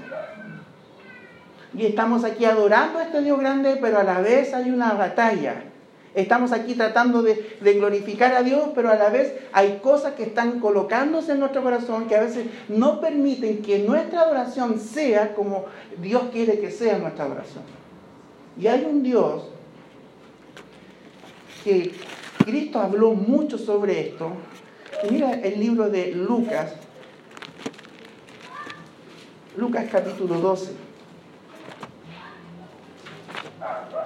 Y 1.77 1.85
estamos 1.85 2.25
aquí 2.25 2.47
adorando 2.47 3.01
a 3.01 3.03
este 3.03 3.21
Dios 3.21 3.39
grande, 3.39 3.77
pero 3.83 3.99
a 3.99 4.03
la 4.03 4.23
vez 4.23 4.55
hay 4.55 4.71
una 4.71 4.95
batalla 4.95 5.72
Estamos 6.15 6.53
aquí 6.53 6.75
tratando 6.75 7.23
de, 7.23 7.57
glorificar 7.63 8.35
a 8.35 8.43
Dios, 8.43 8.69
pero 8.75 8.91
a 8.91 8.97
la 8.97 9.09
vez 9.09 9.33
hay 9.53 9.79
cosas 9.83 10.13
que 10.13 10.25
están 10.25 10.61
colocándose 10.61 11.33
en 11.33 11.41
nuestro 11.41 11.63
corazón 11.63 12.07
que 12.07 12.17
a 12.17 12.21
veces 12.21 12.47
no 12.69 13.01
permiten 13.01 13.63
que 13.63 13.79
nuestra 13.79 14.21
adoración 14.21 14.79
sea 14.79 15.35
como 15.35 15.65
Dios 16.03 16.25
quiere 16.31 16.59
que 16.59 16.71
sea 16.71 16.99
nuestra 16.99 17.25
adoración. 17.25 17.63
Y 18.61 18.67
hay 18.67 18.85
un 18.85 19.03
Dios 19.03 19.45
que 21.65 21.95
Cristo 22.45 22.79
habló 22.79 23.15
mucho 23.15 23.57
sobre 23.57 24.09
esto. 24.09 24.33
mira 25.11 25.33
el 25.33 25.59
libro 25.59 25.89
de 25.89 26.13
Lucas, 26.13 26.75
Lucas 29.57 29.87
capítulo 29.91 30.39
12. 30.39 30.73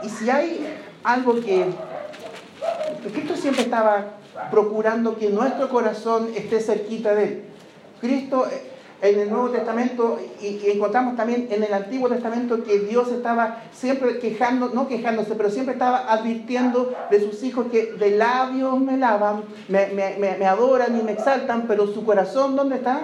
Y 0.05 0.09
si 0.09 0.31
hay 0.31 0.67
algo 1.03 1.41
que 1.41 1.67
Cristo 3.13 3.37
siempre 3.37 3.63
estaba 3.63 4.05
procurando 4.51 5.17
que 5.17 5.31
nuestro 5.31 5.69
corazón 5.69 6.29
esté 6.35 6.61
cerquita 6.61 7.15
de 7.15 7.25
Él. 7.25 7.43
Cristo 8.01 8.47
eh, 8.47 8.73
en 9.03 9.21
el 9.21 9.31
Nuevo 9.31 9.51
Testamento 9.51 10.19
y, 10.41 10.71
encontramos 10.71 11.17
también 11.17 11.49
en 11.51 11.63
el 11.63 11.73
Antiguo 11.73 12.09
Testamento 12.09 12.65
que 12.65 12.81
Dios 12.81 13.11
estaba 13.13 13.63
siempre 13.73 14.19
quejando, 14.19 14.71
no 14.71 14.89
quejándose, 14.89 15.35
pero 15.35 15.51
siempre 15.51 15.75
estaba 15.75 16.11
advirtiendo 16.13 16.95
de 17.11 17.21
sus 17.21 17.43
hijos 17.43 17.67
que 17.71 17.93
de 17.93 18.13
labios 18.13 18.79
me 18.81 18.97
lavan, 18.97 19.45
me, 19.69 19.89
me 20.19 20.47
adoran 20.47 20.99
y 20.99 21.03
me 21.03 21.13
exaltan, 21.13 21.67
pero 21.67 21.87
su 21.87 22.05
corazón, 22.05 22.57
¿dónde 22.57 22.77
está? 22.77 23.03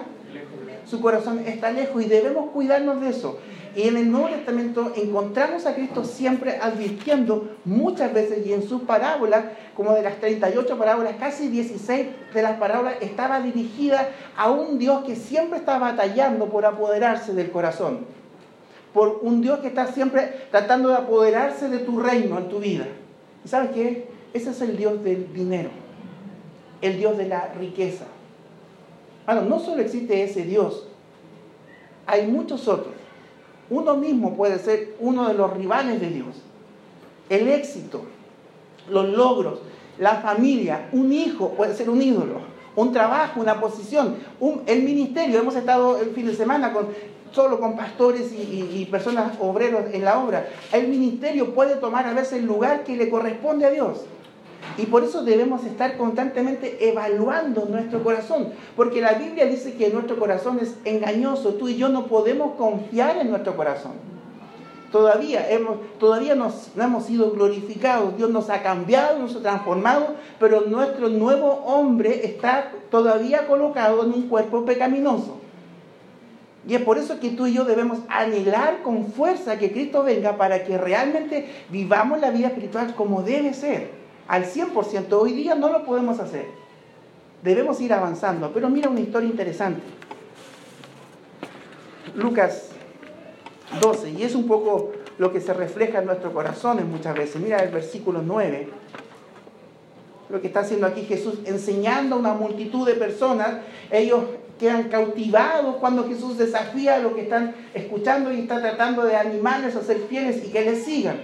Su 0.87 1.00
corazón 1.00 1.42
está 1.47 1.71
lejos 1.71 2.02
y 2.02 2.07
debemos 2.07 2.50
cuidarnos 2.50 3.00
de 3.00 3.11
eso. 3.11 3.38
Y 3.75 3.88
en 3.88 3.97
el 3.97 4.11
Nuevo 4.11 4.29
Testamento 4.29 4.93
encontramos 4.97 5.64
a 5.64 5.75
Cristo 5.75 6.05
siempre 6.05 6.59
advirtiendo 6.61 7.57
muchas 7.64 8.12
veces 8.12 8.47
y 8.47 8.52
en 8.52 8.69
sus 8.69 8.83
parábolas, 8.83 9.45
como 9.75 9.95
de 9.95 10.02
las 10.02 10.17
38 10.17 10.76
parábolas, 10.76 11.14
casi 11.19 11.49
16 11.49 12.07
de 12.35 12.43
las 12.43 12.59
parábolas 12.59 12.97
estaba 13.00 13.41
dirigida 13.41 14.11
a 14.37 14.50
un 14.50 14.79
Dios 14.79 15.05
que 15.05 15.17
siempre 15.17 15.59
está 15.59 15.79
batallando 15.79 16.50
por 16.50 16.67
apoderarse 16.67 17.33
del 17.33 17.50
corazón. 17.50 18.00
Por 18.93 19.21
un 19.23 19.41
Dios 19.41 19.61
que 19.61 19.69
está 19.69 19.87
siempre 19.87 20.47
tratando 20.50 20.91
de 20.91 20.97
apoderarse 20.97 21.71
de 21.71 21.79
tu 21.79 21.99
reino 21.99 22.37
en 22.37 22.50
tu 22.50 22.59
vida. 22.59 22.87
¿Y 23.43 23.49
sabes 23.49 23.71
qué? 23.71 24.07
Ese 24.35 24.50
es 24.50 24.61
el 24.61 24.76
Dios 24.76 25.02
del 25.02 25.33
dinero, 25.33 25.71
el 26.83 26.99
Dios 26.99 27.17
de 27.17 27.26
la 27.26 27.49
riqueza. 27.59 28.05
Bueno, 29.25 29.43
no 29.43 29.59
solo 29.61 29.81
existe 29.81 30.23
ese 30.23 30.43
Dios, 30.43 30.88
hay 32.07 32.26
muchos 32.26 32.69
otros. 32.69 33.02
Uno 33.71 33.97
mismo 33.97 34.37
puede 34.37 34.59
ser 34.59 34.95
uno 35.00 35.28
de 35.28 35.35
los 35.35 35.52
rivales 35.57 36.00
de 36.00 36.09
Dios. 36.09 36.37
El 37.28 37.49
éxito, 37.49 38.02
los 38.88 39.09
logros, 39.09 39.61
la 39.99 40.16
familia, 40.16 40.88
un 40.92 41.12
hijo 41.12 41.50
puede 41.50 41.75
ser 41.75 41.88
un 41.88 42.02
ídolo, 42.02 42.40
un 42.76 42.92
trabajo, 42.92 43.40
una 43.40 43.61
posición, 43.61 44.16
el 44.66 44.83
ministerio. 44.83 45.40
Hemos 45.40 45.57
estado 45.57 45.99
el 45.99 46.11
fin 46.11 46.26
de 46.26 46.35
semana 46.35 46.73
con, 46.73 46.88
solo 47.31 47.61
con 47.61 47.76
pastores 47.76 48.33
y, 48.33 48.69
y 48.75 48.88
personas 48.90 49.35
obreros 49.40 49.85
en 49.92 50.04
la 50.04 50.19
obra. 50.19 50.49
El 50.73 50.88
ministerio 50.88 51.54
puede 51.54 51.76
tomar 51.76 52.07
a 52.07 52.14
veces 52.14 52.35
el 52.35 52.47
lugar 52.47 52.85
que 52.85 52.97
le 52.97 53.09
corresponde 53.09 53.66
a 53.66 53.71
Dios. 53.71 54.04
Y 54.78 54.87
por 54.87 55.04
eso 55.04 55.23
debemos 55.23 55.64
estar 55.64 55.97
constantemente 55.97 56.88
evaluando 56.88 57.66
nuestro 57.66 58.02
corazón, 58.02 58.49
porque 58.75 59.00
la 59.00 59.14
Biblia 59.14 59.47
dice 59.47 59.75
que 59.75 59.90
nuestro 59.90 60.19
corazón 60.19 60.59
es 60.61 60.76
engañoso, 60.85 61.54
tú 61.54 61.69
y 61.69 61.76
yo 61.76 61.88
no 61.88 62.07
podemos 62.07 62.54
confiar 62.54 63.19
en 63.19 63.31
nuestro 63.31 63.57
corazón. 63.57 63.92
Todavía, 64.90 65.50
hemos, 65.50 65.78
todavía 65.99 66.35
no 66.35 66.52
hemos 66.76 67.04
sido 67.07 67.31
glorificados, 67.31 68.16
Dios 68.16 68.31
nos 68.31 68.50
ha 68.50 68.62
cambiado, 68.62 69.19
nos 69.19 69.35
ha 69.37 69.40
transformado, 69.40 70.14
pero 70.38 70.62
nuestro 70.62 71.09
nuevo 71.09 71.49
hombre 71.64 72.26
está 72.26 72.73
todavía 72.90 73.47
colocado 73.47 74.04
en 74.04 74.12
un 74.12 74.28
cuerpo 74.28 74.64
pecaminoso. 74.64 75.38
Y 76.69 76.75
es 76.75 76.83
por 76.83 76.99
eso 76.99 77.19
que 77.19 77.31
tú 77.31 77.47
y 77.47 77.54
yo 77.54 77.64
debemos 77.64 77.99
anhelar 78.09 78.83
con 78.83 79.07
fuerza 79.07 79.59
que 79.59 79.73
Cristo 79.73 80.04
venga 80.04 80.37
para 80.37 80.62
que 80.62 80.78
realmente 80.78 81.49
vivamos 81.71 82.21
la 82.21 82.31
vida 82.31 82.49
espiritual 82.49 82.95
como 82.95 83.23
debe 83.23 83.52
ser. 83.54 84.02
Al 84.29 84.45
100%. 84.45 85.12
Hoy 85.12 85.33
día 85.33 85.55
no 85.55 85.69
lo 85.69 85.85
podemos 85.85 86.19
hacer. 86.21 86.47
Debemos 87.43 87.81
ir 87.81 87.93
avanzando. 87.93 88.52
Pero 88.52 88.69
mira 88.69 88.88
una 88.88 89.00
historia 89.00 89.29
interesante. 89.29 89.83
Lucas 92.14 92.71
12. 93.81 94.11
Y 94.11 94.23
es 94.23 94.35
un 94.35 94.47
poco 94.47 94.93
lo 95.19 95.33
que 95.33 95.41
se 95.41 95.52
refleja 95.52 95.99
en 95.99 96.07
nuestros 96.07 96.33
corazones 96.33 96.85
muchas 96.85 97.14
veces. 97.14 97.41
Mira 97.41 97.59
el 97.59 97.71
versículo 97.71 98.23
9 98.23 98.83
lo 100.33 100.41
que 100.41 100.47
está 100.47 100.61
haciendo 100.61 100.87
aquí 100.87 101.02
Jesús, 101.02 101.41
enseñando 101.45 102.17
a 102.17 102.19
una 102.19 102.33
multitud 102.33 102.87
de 102.87 102.95
personas. 102.95 103.59
Ellos 103.91 104.23
quedan 104.59 104.85
cautivados 104.85 105.76
cuando 105.76 106.09
Jesús 106.09 106.38
desafía 106.38 106.97
a 106.97 106.99
los 107.00 107.12
que 107.12 107.23
están 107.23 107.55
escuchando 107.75 108.33
y 108.33 108.41
está 108.41 108.61
tratando 108.61 109.05
de 109.05 109.14
animarles 109.14 109.76
a 109.76 109.83
ser 109.83 109.99
fieles 110.09 110.43
y 110.43 110.50
que 110.50 110.64
les 110.64 110.85
sigan. 110.85 111.21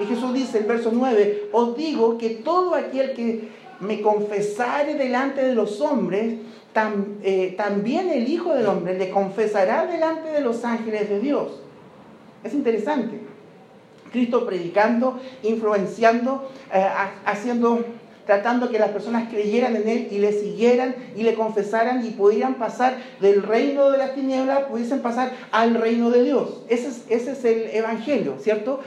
Y 0.00 0.06
Jesús 0.06 0.32
dice 0.32 0.58
en 0.58 0.68
verso 0.68 0.90
9, 0.92 1.50
os 1.52 1.76
digo 1.76 2.16
que 2.16 2.30
todo 2.30 2.74
aquel 2.74 3.12
que 3.12 3.48
me 3.80 4.00
confesare 4.00 4.94
delante 4.94 5.44
de 5.44 5.54
los 5.54 5.80
hombres, 5.80 6.34
eh, 7.22 7.54
también 7.56 8.08
el 8.10 8.28
Hijo 8.28 8.54
del 8.54 8.66
Hombre 8.66 8.96
le 8.96 9.10
confesará 9.10 9.86
delante 9.86 10.30
de 10.30 10.40
los 10.40 10.64
ángeles 10.64 11.08
de 11.08 11.20
Dios. 11.20 11.60
Es 12.44 12.54
interesante. 12.54 13.20
Cristo 14.10 14.46
predicando, 14.46 15.20
influenciando, 15.42 16.50
eh, 16.72 16.86
haciendo 17.24 17.84
tratando 18.30 18.70
que 18.70 18.78
las 18.78 18.90
personas 18.90 19.28
creyeran 19.28 19.74
en 19.74 19.88
Él 19.88 20.06
y 20.08 20.18
le 20.18 20.30
siguieran 20.30 20.94
y 21.16 21.24
le 21.24 21.34
confesaran 21.34 22.06
y 22.06 22.10
pudieran 22.10 22.54
pasar 22.54 22.96
del 23.20 23.42
reino 23.42 23.90
de 23.90 23.98
las 23.98 24.14
tinieblas, 24.14 24.66
pudiesen 24.70 25.00
pasar 25.00 25.32
al 25.50 25.74
reino 25.74 26.10
de 26.10 26.22
Dios. 26.22 26.62
Ese 26.68 26.92
es, 27.08 27.44
el 27.44 27.70
Evangelio, 27.72 28.36
¿cierto? 28.38 28.78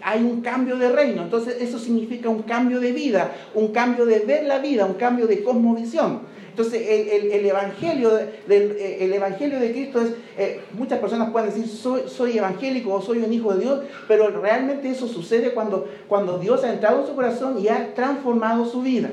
hay 0.00 0.22
un 0.22 0.40
cambio 0.40 0.78
de 0.78 0.88
reino, 0.88 1.22
entonces 1.22 1.60
eso 1.60 1.78
significa 1.78 2.30
un 2.30 2.44
cambio 2.44 2.80
de 2.80 2.92
vida, 2.92 3.30
un 3.54 3.72
cambio 3.72 4.06
de 4.06 4.20
ver 4.20 4.44
la 4.44 4.58
vida, 4.58 4.86
un 4.86 4.94
cambio 4.94 5.26
de 5.26 5.42
cosmovisión. 5.42 6.20
Entonces, 6.58 6.88
el, 6.88 7.46
evangelio, 7.46 8.10
del, 8.48 8.72
eh, 8.72 9.04
el 9.04 9.12
evangelio 9.12 9.60
de 9.60 9.70
Cristo 9.70 10.00
es, 10.00 10.14
eh, 10.36 10.60
muchas 10.72 10.98
personas 10.98 11.30
pueden 11.30 11.50
decir, 11.50 11.68
soy, 11.68 12.02
soy 12.08 12.36
evangélico 12.36 12.94
o 12.94 13.00
soy 13.00 13.18
un 13.18 13.32
hijo 13.32 13.54
de 13.54 13.60
Dios, 13.60 13.80
pero 14.08 14.28
realmente 14.28 14.90
eso 14.90 15.06
sucede 15.06 15.52
cuando, 15.52 15.86
cuando 16.08 16.36
Dios 16.38 16.64
ha 16.64 16.72
entrado 16.72 17.02
en 17.02 17.06
su 17.06 17.14
corazón 17.14 17.60
y 17.60 17.68
ha 17.68 17.94
transformado 17.94 18.66
su 18.66 18.82
vida. 18.82 19.10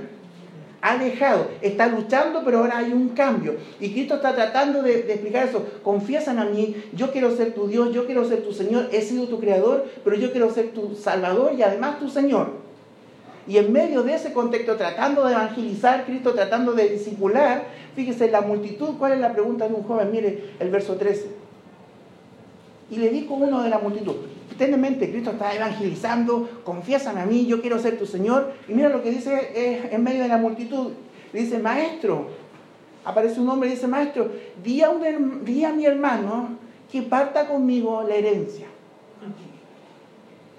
Ha 0.81 0.97
dejado, 0.97 1.49
está 1.61 1.85
luchando, 1.85 2.41
pero 2.43 2.59
ahora 2.59 2.79
hay 2.79 2.91
un 2.91 3.09
cambio. 3.09 3.57
Y 3.79 3.91
Cristo 3.91 4.15
está 4.15 4.33
tratando 4.33 4.81
de, 4.81 5.03
de 5.03 5.13
explicar 5.13 5.47
eso. 5.47 5.67
Confiesan 5.83 6.39
a 6.39 6.45
mí, 6.45 6.75
yo 6.93 7.11
quiero 7.11 7.35
ser 7.35 7.53
tu 7.53 7.67
Dios, 7.67 7.93
yo 7.93 8.07
quiero 8.07 8.27
ser 8.27 8.41
tu 8.41 8.53
Señor, 8.53 8.89
he 8.91 9.03
sido 9.03 9.27
tu 9.27 9.39
creador, 9.39 9.85
pero 10.03 10.15
yo 10.15 10.31
quiero 10.31 10.49
ser 10.49 10.71
tu 10.71 10.95
Salvador 10.95 11.53
y 11.55 11.61
además 11.61 11.99
tu 11.99 12.09
Señor. 12.09 12.64
Y 13.47 13.57
en 13.57 13.71
medio 13.71 14.01
de 14.03 14.15
ese 14.15 14.33
contexto, 14.33 14.75
tratando 14.75 15.25
de 15.25 15.33
evangelizar, 15.33 16.05
Cristo 16.05 16.33
tratando 16.33 16.73
de 16.73 16.89
discipular, 16.89 17.65
fíjese 17.95 18.31
la 18.31 18.41
multitud, 18.41 18.95
¿cuál 18.97 19.13
es 19.13 19.19
la 19.19 19.33
pregunta 19.33 19.67
de 19.67 19.75
un 19.75 19.83
joven? 19.83 20.11
Mire 20.11 20.51
el 20.59 20.69
verso 20.71 20.95
13. 20.95 21.27
Y 22.89 22.97
le 22.97 23.09
dijo 23.09 23.35
uno 23.35 23.61
de 23.61 23.69
la 23.69 23.79
multitud, 23.79 24.15
ten 24.57 24.73
en 24.73 24.81
mente, 24.81 25.11
Cristo 25.11 25.31
está 25.31 25.53
evangelizando, 25.53 26.49
confiésame 26.63 27.21
a 27.21 27.25
mí, 27.25 27.45
yo 27.45 27.61
quiero 27.61 27.79
ser 27.79 27.97
tu 27.97 28.05
Señor. 28.05 28.53
Y 28.67 28.73
mira 28.73 28.89
lo 28.89 29.03
que 29.03 29.11
dice 29.11 29.51
eh, 29.53 29.89
en 29.91 30.03
medio 30.03 30.23
de 30.23 30.29
la 30.29 30.37
multitud. 30.37 30.91
dice, 31.33 31.59
maestro, 31.59 32.27
aparece 33.03 33.39
un 33.39 33.49
hombre 33.49 33.69
y 33.69 33.73
dice, 33.73 33.87
maestro, 33.87 34.31
di 34.63 34.81
a, 34.81 34.89
a 34.89 35.73
mi 35.73 35.85
hermano 35.85 36.49
que 36.91 37.01
parta 37.01 37.47
conmigo 37.47 38.03
la 38.07 38.15
herencia. 38.15 38.67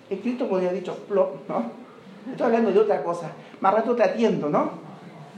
El 0.08 0.20
Cristo 0.20 0.48
podría 0.48 0.68
haber 0.68 0.82
dicho, 0.82 0.96
plop, 1.08 1.48
¿no? 1.48 1.85
Estoy 2.30 2.46
hablando 2.46 2.72
de 2.72 2.78
otra 2.78 3.02
cosa. 3.02 3.30
Más 3.60 3.74
rato 3.74 3.94
te 3.94 4.02
atiendo, 4.02 4.48
¿no? 4.48 4.86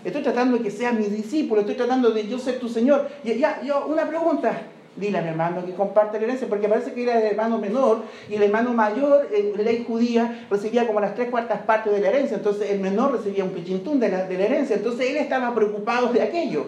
Estoy 0.04 0.22
tratando 0.22 0.56
de 0.56 0.62
que 0.62 0.70
sea 0.70 0.92
mi 0.92 1.04
discípulo, 1.04 1.60
estoy 1.60 1.76
tratando 1.76 2.10
de 2.10 2.26
yo 2.26 2.38
ser 2.38 2.58
tu 2.58 2.68
Señor. 2.68 3.08
Y 3.24 3.34
ya, 3.38 3.60
yo, 3.62 3.86
una 3.86 4.08
pregunta. 4.08 4.52
Dile 4.96 5.18
a 5.18 5.22
mi 5.22 5.28
hermano 5.28 5.64
que 5.64 5.74
comparte 5.74 6.18
la 6.18 6.24
herencia, 6.24 6.48
porque 6.48 6.68
parece 6.68 6.92
que 6.92 7.04
era 7.04 7.20
el 7.20 7.26
hermano 7.26 7.58
menor 7.58 8.02
y 8.28 8.34
el 8.34 8.42
hermano 8.42 8.72
mayor, 8.72 9.28
en 9.32 9.64
ley 9.64 9.84
judía, 9.86 10.48
recibía 10.50 10.88
como 10.88 10.98
las 10.98 11.14
tres 11.14 11.30
cuartas 11.30 11.60
partes 11.62 11.92
de 11.92 12.00
la 12.00 12.08
herencia. 12.08 12.36
Entonces 12.36 12.68
el 12.70 12.80
menor 12.80 13.12
recibía 13.12 13.44
un 13.44 13.50
pichintún 13.50 14.00
de 14.00 14.08
la, 14.08 14.24
de 14.24 14.36
la 14.36 14.44
herencia. 14.46 14.74
Entonces 14.74 15.08
él 15.08 15.16
estaba 15.18 15.54
preocupado 15.54 16.12
de 16.12 16.20
aquello. 16.20 16.66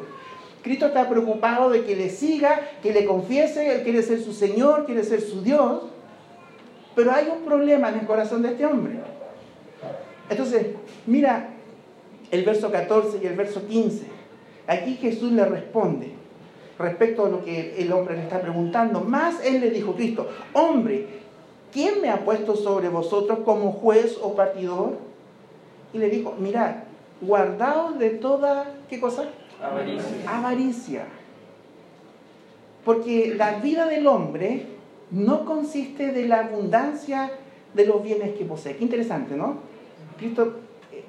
Cristo 0.62 0.87
está 0.87 1.09
preocupado 1.09 1.70
de 1.70 1.85
que 1.85 1.96
le 1.96 2.09
siga, 2.09 2.61
que 2.83 2.92
le 2.92 3.04
confiese, 3.04 3.74
él 3.74 3.83
quiere 3.83 4.02
ser 4.02 4.20
su 4.20 4.33
Señor, 4.33 4.87
quiere 4.87 5.02
ser 5.02 5.22
su 5.22 5.42
Dios. 5.42 5.83
Pero 6.94 7.11
hay 7.12 7.28
un 7.37 7.44
problema 7.44 7.88
en 7.88 8.00
el 8.00 8.06
corazón 8.06 8.42
de 8.42 8.50
este 8.50 8.64
hombre. 8.64 9.00
Entonces, 10.31 10.69
mira 11.07 11.51
el 12.31 12.45
verso 12.45 12.71
14 12.71 13.19
y 13.23 13.27
el 13.27 13.35
verso 13.35 13.66
15. 13.66 14.07
Aquí 14.66 14.95
Jesús 14.95 15.33
le 15.33 15.45
responde 15.45 16.12
respecto 16.79 17.27
a 17.27 17.29
lo 17.29 17.45
que 17.45 17.83
el 17.83 17.93
hombre 17.93 18.16
le 18.16 18.23
está 18.23 18.40
preguntando. 18.40 19.01
Más 19.01 19.45
él 19.45 19.61
le 19.61 19.71
dijo, 19.71 19.95
Cristo, 19.95 20.29
hombre, 20.53 21.07
¿quién 21.73 22.01
me 22.01 22.09
ha 22.09 22.25
puesto 22.25 22.55
sobre 22.55 22.88
vosotros 22.88 23.40
como 23.45 23.73
juez 23.73 24.19
o 24.23 24.35
partidor? 24.35 24.99
Y 25.93 25.99
le 25.99 26.09
dijo, 26.09 26.35
mirad, 26.38 26.77
guardaos 27.21 27.99
de 27.99 28.11
toda, 28.11 28.73
¿qué 28.88 29.01
cosa? 29.01 29.25
Avaricia. 29.61 30.05
Avaricia. 30.27 31.05
Porque 32.85 33.35
la 33.37 33.59
vida 33.59 33.87
del 33.87 34.07
hombre 34.07 34.66
no 35.11 35.45
consiste 35.45 36.12
de 36.12 36.27
la 36.27 36.40
abundancia 36.40 37.31
de 37.75 37.87
los 37.87 38.03
bienes 38.03 38.37
que 38.38 38.45
posee. 38.45 38.77
Qué 38.77 38.85
interesante, 38.85 39.37
¿no? 39.37 39.59
Cristo 40.20 40.54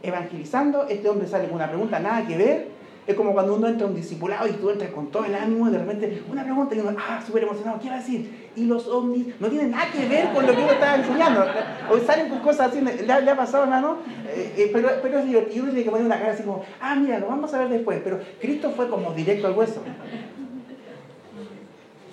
evangelizando, 0.02 0.88
este 0.88 1.10
hombre 1.10 1.28
sale 1.28 1.45
con 1.45 1.56
una 1.56 1.67
pregunta, 1.67 2.00
nada 2.00 2.26
que 2.26 2.38
ver. 2.38 2.82
Es 3.06 3.15
como 3.15 3.34
cuando 3.34 3.56
uno 3.56 3.67
entra 3.67 3.88
a 3.88 3.89
un 3.89 3.95
discipulado 3.95 4.47
y 4.47 4.52
tú 4.54 4.69
entras 4.69 4.91
con 4.91 5.10
todo 5.12 5.26
el 5.26 5.34
ánimo 5.34 5.67
y 5.67 5.71
de 5.71 5.80
repente 5.80 6.24
una 6.32 6.43
pregunta 6.43 6.76
y 6.76 6.80
uno, 6.80 6.95
ah, 6.97 7.21
súper 7.26 7.43
emocionado, 7.43 7.80
¿qué 7.80 7.89
va 7.89 7.95
a 7.95 7.97
decir? 7.97 8.52
Y 8.56 8.65
los 8.65 8.88
ovnis 8.88 9.28
no 9.39 9.47
tienen 9.47 9.71
nada 9.71 9.91
que 9.91 10.08
ver 10.08 10.32
con 10.32 10.45
lo 10.45 10.56
que 10.56 10.62
uno 10.62 10.71
estaba 10.71 10.95
enseñando. 10.95 11.45
O 11.89 11.97
salen 11.97 12.30
con 12.30 12.39
cosas 12.39 12.69
así, 12.69 12.80
¿le, 12.80 13.12
ha 13.12 13.36
pasado, 13.36 13.63
hermano? 13.63 13.97
Eh, 14.30 14.54
eh, 14.56 14.69
pero, 14.71 15.17
es 15.17 15.26
divertido, 15.26 15.63
uno 15.63 15.71
tiene 15.71 15.84
que 15.84 15.89
poner 15.89 16.06
una 16.06 16.19
cara 16.19 16.34
así 16.34 16.43
como, 16.43 16.63
ah, 16.80 16.95
mira, 16.95 17.19
lo 17.19 17.28
vamos 17.28 17.52
a 17.54 17.58
ver 17.58 17.69
después. 17.69 18.00
Pero 18.04 18.19
Cristo 18.39 18.71
fue 18.76 18.88
como 18.88 19.12
directo 19.13 19.47
al 19.47 19.58
hueso. 19.58 19.82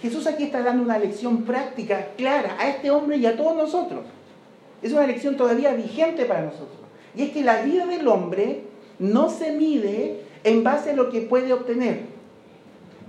Jesús 0.01 0.27
aquí 0.27 0.45
está 0.45 0.63
dando 0.63 0.83
una 0.83 0.99
lección 0.99 1.45
práctica, 1.45 2.09
clara, 2.17 2.57
a 2.59 2.69
este 2.69 2.91
hombre 2.91 3.19
y 3.19 3.27
a 3.27 3.37
todos 3.37 3.55
nosotros. 3.55 4.05
Es 4.81 4.93
una 4.93 5.07
lección 5.07 5.37
todavía 5.37 5.75
vigente 5.75 6.25
para 6.25 6.43
nosotros. 6.43 6.78
Y 7.19 7.25
es 7.25 7.31
que 7.33 7.43
la 7.43 7.63
vida 7.63 7.85
del 7.85 8.07
hombre 8.07 8.61
no 9.01 9.29
se 9.29 9.51
mide 9.51 10.21
en 10.45 10.63
base 10.63 10.93
a 10.93 10.95
lo 10.95 11.11
que 11.11 11.21
puede 11.21 11.53
obtener. 11.53 12.03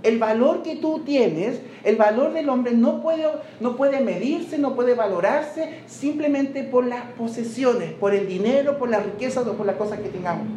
El 0.02 0.18
valor 0.18 0.64
que 0.64 0.76
tú 0.76 1.02
tienes, 1.04 1.60
el 1.84 1.94
valor 1.94 2.32
del 2.32 2.48
hombre 2.48 2.72
no 2.72 3.02
puede, 3.02 3.24
no 3.60 3.76
puede 3.76 4.00
medirse, 4.00 4.58
no 4.58 4.74
puede 4.74 4.94
valorarse 4.94 5.82
simplemente 5.86 6.64
por 6.64 6.86
las 6.86 7.04
posesiones, 7.12 7.92
por 7.92 8.12
el 8.12 8.26
dinero, 8.26 8.78
por 8.78 8.88
las 8.88 9.04
riquezas 9.04 9.46
o 9.46 9.52
por 9.52 9.64
las 9.64 9.76
cosas 9.76 10.00
que 10.00 10.08
tengamos. 10.08 10.48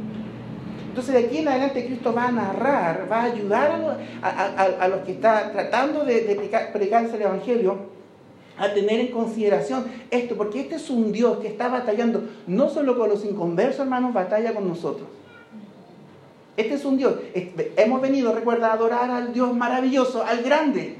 Entonces 0.89 1.13
de 1.13 1.19
aquí 1.19 1.37
en 1.37 1.47
adelante 1.47 1.85
Cristo 1.85 2.11
va 2.11 2.29
a 2.29 2.31
narrar, 2.31 3.07
va 3.11 3.21
a 3.21 3.25
ayudar 3.25 3.99
a, 4.23 4.87
los 4.87 5.01
que 5.01 5.11
están 5.11 5.51
tratando 5.51 6.05
de, 6.05 6.21
de 6.21 6.35
predicarse 6.71 7.17
el 7.17 7.21
Evangelio 7.21 8.02
a 8.57 8.73
tener 8.73 8.99
en 8.99 9.07
consideración 9.07 9.85
esto, 10.11 10.35
porque 10.35 10.61
este 10.61 10.75
es 10.75 10.89
un 10.89 11.11
Dios 11.11 11.39
que 11.39 11.47
está 11.47 11.69
batallando 11.69 12.23
no 12.47 12.69
solo 12.69 12.97
con 12.97 13.09
los 13.09 13.25
inconversos, 13.25 13.81
hermanos, 13.81 14.13
batalla 14.13 14.53
con 14.53 14.67
nosotros. 14.67 15.07
Este 16.55 16.75
es 16.75 16.85
un 16.85 16.97
Dios. 16.97 17.15
Hemos 17.77 18.01
venido, 18.01 18.33
recuerda, 18.33 18.67
a 18.67 18.73
adorar 18.73 19.09
al 19.09 19.33
Dios 19.33 19.55
maravilloso, 19.55 20.23
al 20.23 20.43
grande. 20.43 20.97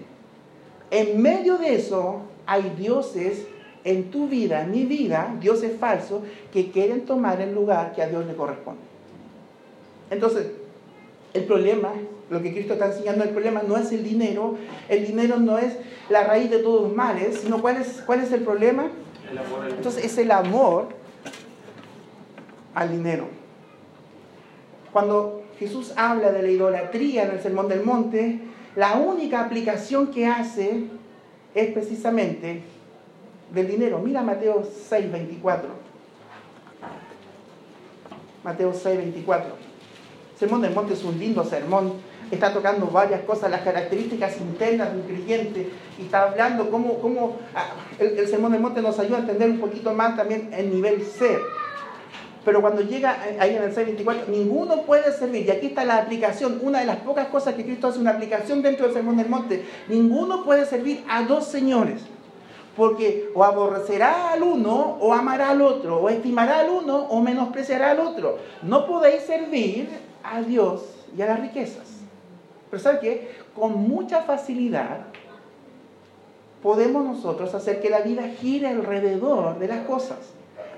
En 0.89 1.21
medio 1.21 1.57
de 1.57 1.75
eso 1.75 2.21
hay 2.45 2.73
dioses 2.77 3.45
en 3.83 4.09
tu 4.09 4.27
vida, 4.27 4.63
en 4.63 4.71
mi 4.71 4.85
vida, 4.85 5.35
dioses 5.39 5.77
falsos, 5.79 6.21
que 6.51 6.71
quieren 6.71 7.05
tomar 7.05 7.39
el 7.41 7.53
lugar 7.53 7.93
que 7.93 8.01
a 8.01 8.07
Dios 8.07 8.25
le 8.25 8.35
corresponde. 8.35 8.81
Entonces, 10.09 10.47
el 11.33 11.43
problema, 11.45 11.93
lo 12.29 12.41
que 12.41 12.53
Cristo 12.53 12.73
está 12.73 12.87
enseñando, 12.87 13.23
el 13.23 13.31
problema 13.31 13.63
no 13.67 13.77
es 13.77 13.91
el 13.91 14.03
dinero, 14.03 14.57
el 14.89 15.05
dinero 15.05 15.37
no 15.37 15.57
es 15.57 15.77
la 16.09 16.23
raíz 16.23 16.49
de 16.49 16.59
todos 16.59 16.83
los 16.83 16.95
males, 16.95 17.39
sino 17.41 17.61
cuál 17.61 17.77
es, 17.77 18.03
cuál 18.05 18.21
es 18.21 18.31
el 18.31 18.41
problema. 18.41 18.89
Entonces 19.69 20.05
es 20.05 20.17
el 20.17 20.31
amor 20.31 20.89
al 22.75 22.91
dinero. 22.91 23.27
Cuando 24.91 25.43
Jesús 25.57 25.93
habla 25.95 26.31
de 26.31 26.43
la 26.43 26.49
idolatría 26.49 27.23
en 27.23 27.31
el 27.31 27.41
Sermón 27.41 27.67
del 27.67 27.83
Monte, 27.83 28.39
la 28.75 28.95
única 28.95 29.43
aplicación 29.43 30.07
que 30.07 30.27
hace 30.27 30.85
es 31.55 31.71
precisamente 31.73 32.63
del 33.53 33.67
dinero. 33.67 33.99
Mira 33.99 34.21
Mateo 34.21 34.63
6, 34.63 35.11
24. 35.11 35.69
Mateo 38.43 38.73
6, 38.73 38.97
24. 38.97 39.72
Sermón 40.37 40.61
del 40.61 40.73
Monte 40.73 40.93
es 40.93 41.03
un 41.03 41.19
lindo 41.19 41.43
sermón 41.43 41.93
está 42.33 42.53
tocando 42.53 42.87
varias 42.87 43.21
cosas, 43.21 43.49
las 43.51 43.61
características 43.61 44.39
internas 44.39 44.91
de 44.91 44.99
un 44.99 45.03
creyente, 45.05 45.69
y 45.97 46.03
está 46.03 46.23
hablando 46.23 46.69
cómo, 46.69 46.99
cómo 46.99 47.37
ah, 47.55 47.73
el, 47.99 48.17
el 48.17 48.27
Sermón 48.27 48.51
del 48.51 48.61
Monte 48.61 48.81
nos 48.81 48.99
ayuda 48.99 49.17
a 49.17 49.21
entender 49.21 49.49
un 49.49 49.59
poquito 49.59 49.93
más 49.93 50.15
también 50.17 50.49
el 50.53 50.73
nivel 50.73 51.05
ser. 51.05 51.39
Pero 52.45 52.59
cuando 52.59 52.81
llega 52.81 53.19
ahí 53.39 53.55
en 53.55 53.63
el 53.63 53.73
6.24, 53.73 54.27
ninguno 54.27 54.81
puede 54.81 55.13
servir. 55.13 55.45
Y 55.45 55.51
aquí 55.51 55.67
está 55.67 55.85
la 55.85 55.97
aplicación, 55.97 56.59
una 56.61 56.81
de 56.81 56.85
las 56.85 56.97
pocas 56.97 57.27
cosas 57.27 57.55
que 57.55 57.63
Cristo 57.63 57.87
hace, 57.87 57.99
una 57.99 58.11
aplicación 58.11 58.61
dentro 58.61 58.85
del 58.85 58.93
Sermón 58.93 59.15
del 59.15 59.29
Monte. 59.29 59.63
Ninguno 59.87 60.43
puede 60.43 60.65
servir 60.65 61.05
a 61.09 61.23
dos 61.23 61.45
señores. 61.47 62.01
Porque 62.75 63.29
o 63.33 63.45
aborrecerá 63.45 64.33
al 64.33 64.43
uno 64.43 64.97
o 64.99 65.13
amará 65.13 65.51
al 65.51 65.61
otro, 65.61 66.01
o 66.01 66.09
estimará 66.09 66.61
al 66.61 66.71
uno 66.71 66.97
o 66.97 67.21
menospreciará 67.21 67.91
al 67.91 67.99
otro. 67.99 68.39
No 68.63 68.87
podéis 68.87 69.21
servir 69.21 69.87
a 70.23 70.41
Dios 70.41 70.83
y 71.17 71.21
a 71.21 71.27
las 71.27 71.39
riquezas. 71.39 72.01
Pero 72.69 72.81
¿sabe 72.81 72.99
qué? 72.99 73.31
Con 73.55 73.75
mucha 73.87 74.21
facilidad 74.21 75.01
podemos 76.63 77.03
nosotros 77.03 77.53
hacer 77.53 77.81
que 77.81 77.89
la 77.89 77.99
vida 77.99 78.23
gire 78.39 78.67
alrededor 78.69 79.59
de 79.59 79.67
las 79.67 79.85
cosas. 79.85 80.17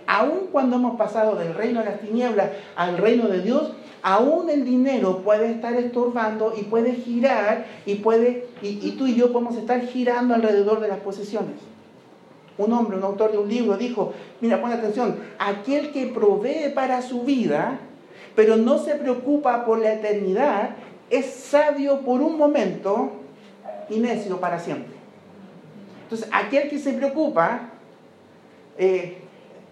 Aun 0.07 0.47
cuando 0.51 0.75
hemos 0.75 0.97
pasado 0.97 1.35
del 1.35 1.53
reino 1.53 1.79
de 1.79 1.85
las 1.85 1.99
tinieblas 1.99 2.49
al 2.75 2.97
reino 2.97 3.27
de 3.27 3.41
Dios, 3.41 3.71
aún 4.01 4.49
el 4.49 4.65
dinero 4.65 5.19
puede 5.23 5.51
estar 5.51 5.73
estorbando 5.73 6.53
y 6.57 6.63
puede 6.63 6.93
girar 6.93 7.65
y 7.85 7.95
puede 7.95 8.47
y, 8.61 8.87
y 8.87 8.95
tú 8.97 9.07
y 9.07 9.15
yo 9.15 9.31
podemos 9.31 9.55
estar 9.55 9.79
girando 9.81 10.33
alrededor 10.33 10.79
de 10.79 10.89
las 10.89 10.99
posesiones. 10.99 11.55
Un 12.57 12.71
hombre, 12.71 12.97
un 12.97 13.03
autor 13.03 13.31
de 13.31 13.37
un 13.37 13.49
libro 13.49 13.77
dijo, 13.77 14.13
mira, 14.41 14.61
pon 14.61 14.71
atención, 14.71 15.17
aquel 15.39 15.91
que 15.91 16.07
provee 16.07 16.71
para 16.73 17.01
su 17.01 17.23
vida, 17.23 17.79
pero 18.35 18.57
no 18.57 18.77
se 18.77 18.95
preocupa 18.95 19.65
por 19.65 19.79
la 19.79 19.93
eternidad, 19.93 20.71
es 21.09 21.25
sabio 21.25 22.01
por 22.01 22.21
un 22.21 22.37
momento 22.37 23.11
y 23.89 23.99
necio 23.99 24.39
para 24.39 24.59
siempre. 24.59 24.93
Entonces, 26.03 26.27
aquel 26.31 26.69
que 26.69 26.77
se 26.77 26.93
preocupa 26.93 27.69
eh, 28.77 29.17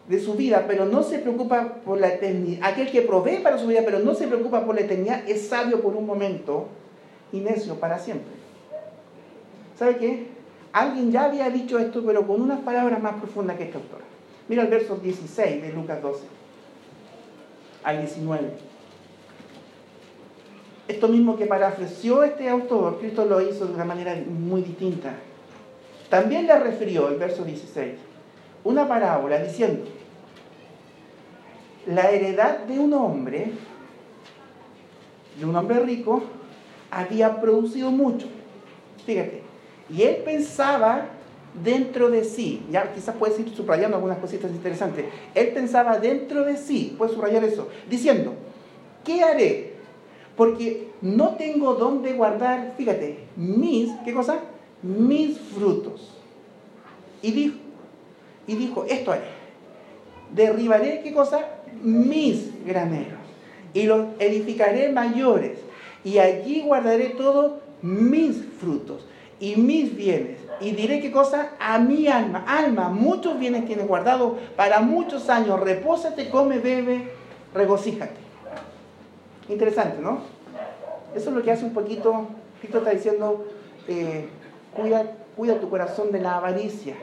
de 0.07 0.19
su 0.19 0.35
vida, 0.35 0.65
pero 0.67 0.85
no 0.85 1.03
se 1.03 1.19
preocupa 1.19 1.75
por 1.85 1.99
la 1.99 2.07
eternidad, 2.07 2.69
aquel 2.71 2.89
que 2.89 3.01
provee 3.01 3.39
para 3.39 3.57
su 3.57 3.67
vida, 3.67 3.81
pero 3.83 3.99
no 3.99 4.15
se 4.15 4.27
preocupa 4.27 4.65
por 4.65 4.75
la 4.75 4.81
eternidad, 4.81 5.27
es 5.27 5.47
sabio 5.47 5.81
por 5.81 5.95
un 5.95 6.05
momento 6.05 6.67
y 7.31 7.39
necio 7.39 7.75
para 7.75 7.99
siempre. 7.99 8.33
¿Sabe 9.77 9.97
qué? 9.97 10.27
Alguien 10.71 11.11
ya 11.11 11.25
había 11.25 11.49
dicho 11.49 11.77
esto, 11.77 12.03
pero 12.05 12.25
con 12.25 12.41
unas 12.41 12.61
palabras 12.61 13.01
más 13.01 13.15
profundas 13.15 13.57
que 13.57 13.65
este 13.65 13.77
autor. 13.77 13.99
Mira 14.47 14.63
el 14.63 14.69
verso 14.69 14.95
16 14.95 15.61
de 15.61 15.73
Lucas 15.73 16.01
12 16.01 16.42
al 17.83 17.99
19. 17.99 18.73
Esto 20.87 21.07
mismo 21.07 21.37
que 21.37 21.45
parafraseó 21.45 22.23
este 22.23 22.49
autor, 22.49 22.99
Cristo 22.99 23.25
lo 23.25 23.41
hizo 23.41 23.65
de 23.65 23.73
una 23.73 23.85
manera 23.85 24.15
muy 24.27 24.61
distinta. 24.61 25.13
También 26.09 26.45
le 26.45 26.59
refirió, 26.59 27.09
el 27.09 27.17
verso 27.17 27.43
16, 27.43 27.93
una 28.63 28.87
parábola 28.87 29.41
diciendo, 29.41 29.85
la 31.87 32.11
heredad 32.11 32.59
de 32.59 32.79
un 32.79 32.93
hombre, 32.93 33.51
de 35.39 35.45
un 35.45 35.55
hombre 35.55 35.79
rico, 35.79 36.23
había 36.91 37.41
producido 37.41 37.89
mucho. 37.89 38.27
Fíjate, 39.05 39.41
y 39.89 40.03
él 40.03 40.17
pensaba 40.23 41.05
dentro 41.61 42.09
de 42.09 42.23
sí, 42.23 42.63
ya 42.71 42.91
quizás 42.93 43.15
puedes 43.15 43.39
ir 43.39 43.49
subrayando 43.55 43.97
algunas 43.97 44.17
cositas 44.17 44.51
interesantes, 44.51 45.05
él 45.35 45.49
pensaba 45.49 45.99
dentro 45.99 46.43
de 46.43 46.57
sí, 46.57 46.95
puedes 46.97 47.13
subrayar 47.13 47.43
eso, 47.43 47.67
diciendo, 47.89 48.33
¿qué 49.03 49.23
haré? 49.23 49.73
Porque 50.35 50.87
no 51.01 51.35
tengo 51.35 51.75
dónde 51.75 52.13
guardar, 52.13 52.73
fíjate, 52.77 53.19
mis, 53.35 53.91
¿qué 54.03 54.13
cosa? 54.13 54.39
Mis 54.81 55.37
frutos. 55.37 56.09
Y 57.21 57.31
dijo, 57.31 57.55
y 58.47 58.55
dijo, 58.55 58.85
esto 58.89 59.11
haré, 59.11 59.27
derribaré, 60.33 61.01
¿qué 61.03 61.13
cosa? 61.13 61.47
Mis 61.83 62.65
graneros, 62.65 63.19
y 63.73 63.83
los 63.83 64.07
edificaré 64.19 64.91
mayores, 64.91 65.59
y 66.03 66.17
allí 66.17 66.61
guardaré 66.61 67.09
todos 67.09 67.61
mis 67.81 68.37
frutos 68.59 69.05
y 69.43 69.57
mis 69.57 69.93
bienes. 69.93 70.37
Y 70.61 70.71
diré 70.71 71.01
qué 71.01 71.11
cosa 71.11 71.51
a 71.59 71.77
mi 71.77 72.07
alma. 72.07 72.45
Alma, 72.47 72.87
muchos 72.87 73.37
bienes 73.37 73.65
tienes 73.65 73.85
guardado 73.85 74.37
para 74.55 74.79
muchos 74.79 75.29
años. 75.29 75.59
Repósate, 75.59 76.29
come, 76.29 76.59
bebe, 76.59 77.11
regocíjate. 77.53 78.15
Interesante, 79.49 80.01
¿no? 80.01 80.19
Eso 81.13 81.29
es 81.29 81.35
lo 81.35 81.43
que 81.43 81.51
hace 81.51 81.65
un 81.65 81.73
poquito, 81.73 82.27
Cristo 82.61 82.77
está 82.77 82.91
diciendo, 82.91 83.45
eh, 83.89 84.29
cuida, 84.73 85.11
cuida 85.35 85.59
tu 85.59 85.69
corazón 85.69 86.13
de 86.13 86.21
la 86.21 86.37
avaricia, 86.37 86.95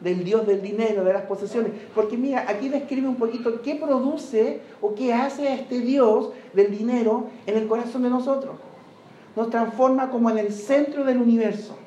del 0.00 0.22
Dios 0.22 0.46
del 0.46 0.62
dinero, 0.62 1.02
de 1.02 1.12
las 1.12 1.22
posesiones. 1.22 1.72
Porque 1.92 2.16
mira, 2.16 2.44
aquí 2.46 2.68
describe 2.68 3.08
un 3.08 3.16
poquito 3.16 3.62
qué 3.62 3.74
produce 3.74 4.60
o 4.80 4.94
qué 4.94 5.12
hace 5.12 5.52
este 5.54 5.80
Dios 5.80 6.30
del 6.52 6.70
dinero 6.70 7.26
en 7.46 7.58
el 7.58 7.66
corazón 7.66 8.04
de 8.04 8.10
nosotros. 8.10 8.54
Nos 9.34 9.50
transforma 9.50 10.10
como 10.10 10.30
en 10.30 10.38
el 10.38 10.52
centro 10.52 11.02
del 11.02 11.20
universo 11.20 11.79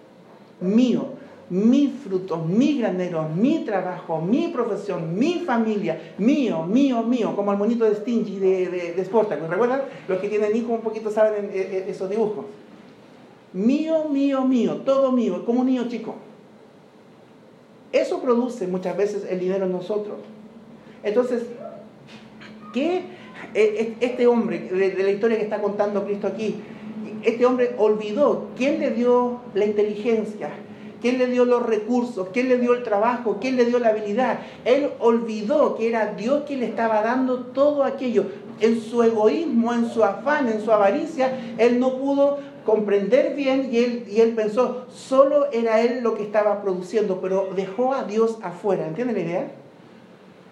mío, 0.63 1.05
mis 1.49 1.91
frutos, 1.91 2.45
mis 2.47 2.79
graneros, 2.79 3.29
mi 3.35 3.63
trabajo, 3.65 4.21
mi 4.21 4.47
profesión, 4.47 5.17
mi 5.17 5.43
familia, 5.45 6.13
mío, 6.17 6.63
mío, 6.63 7.03
mío, 7.03 7.35
como 7.35 7.51
el 7.51 7.57
monito 7.57 7.85
de 7.85 7.95
Stingy 7.95 8.39
de, 8.39 8.67
de, 8.69 8.93
de 8.93 9.05
Sportac. 9.05 9.47
¿Recuerdan? 9.47 9.83
Los 10.07 10.19
que 10.19 10.29
tienen 10.29 10.55
hijos 10.55 10.71
un 10.71 10.81
poquito 10.81 11.11
saben 11.11 11.51
esos 11.53 12.09
dibujos. 12.09 12.45
Mío, 13.51 14.09
mío, 14.09 14.45
mío, 14.45 14.77
todo 14.77 15.11
mío, 15.11 15.45
como 15.45 15.61
un 15.61 15.67
niño 15.67 15.87
chico. 15.87 16.15
Eso 17.91 18.19
produce 18.21 18.65
muchas 18.65 18.97
veces 18.97 19.27
el 19.29 19.39
dinero 19.39 19.65
en 19.65 19.71
nosotros. 19.71 20.17
Entonces, 21.03 21.43
¿qué 22.73 23.03
este 23.53 24.25
hombre 24.27 24.69
de 24.69 25.03
la 25.03 25.11
historia 25.11 25.37
que 25.37 25.43
está 25.43 25.61
contando 25.61 26.03
Cristo 26.05 26.27
aquí, 26.27 26.55
este 27.23 27.45
hombre 27.45 27.75
olvidó 27.77 28.47
quién 28.57 28.79
le 28.79 28.91
dio 28.91 29.41
la 29.53 29.65
inteligencia, 29.65 30.49
quién 31.01 31.17
le 31.17 31.27
dio 31.27 31.45
los 31.45 31.65
recursos, 31.65 32.29
quién 32.31 32.49
le 32.49 32.57
dio 32.57 32.73
el 32.73 32.83
trabajo, 32.83 33.37
quién 33.39 33.57
le 33.57 33.65
dio 33.65 33.79
la 33.79 33.89
habilidad. 33.89 34.39
Él 34.65 34.91
olvidó 34.99 35.75
que 35.75 35.89
era 35.89 36.13
Dios 36.13 36.43
quien 36.47 36.61
le 36.61 36.67
estaba 36.67 37.01
dando 37.01 37.39
todo 37.47 37.83
aquello. 37.83 38.25
En 38.59 38.79
su 38.79 39.03
egoísmo, 39.03 39.73
en 39.73 39.89
su 39.89 40.03
afán, 40.03 40.47
en 40.47 40.61
su 40.61 40.71
avaricia, 40.71 41.37
él 41.57 41.79
no 41.79 41.97
pudo 41.97 42.37
comprender 42.65 43.35
bien 43.35 43.69
y 43.71 43.77
él, 43.79 44.05
y 44.09 44.21
él 44.21 44.33
pensó, 44.33 44.85
solo 44.89 45.51
era 45.51 45.81
él 45.81 46.01
lo 46.01 46.15
que 46.15 46.23
estaba 46.23 46.61
produciendo, 46.61 47.19
pero 47.19 47.49
dejó 47.55 47.93
a 47.93 48.03
Dios 48.03 48.37
afuera. 48.41 48.87
¿Entienden 48.87 49.15
la 49.15 49.21
idea? 49.21 49.62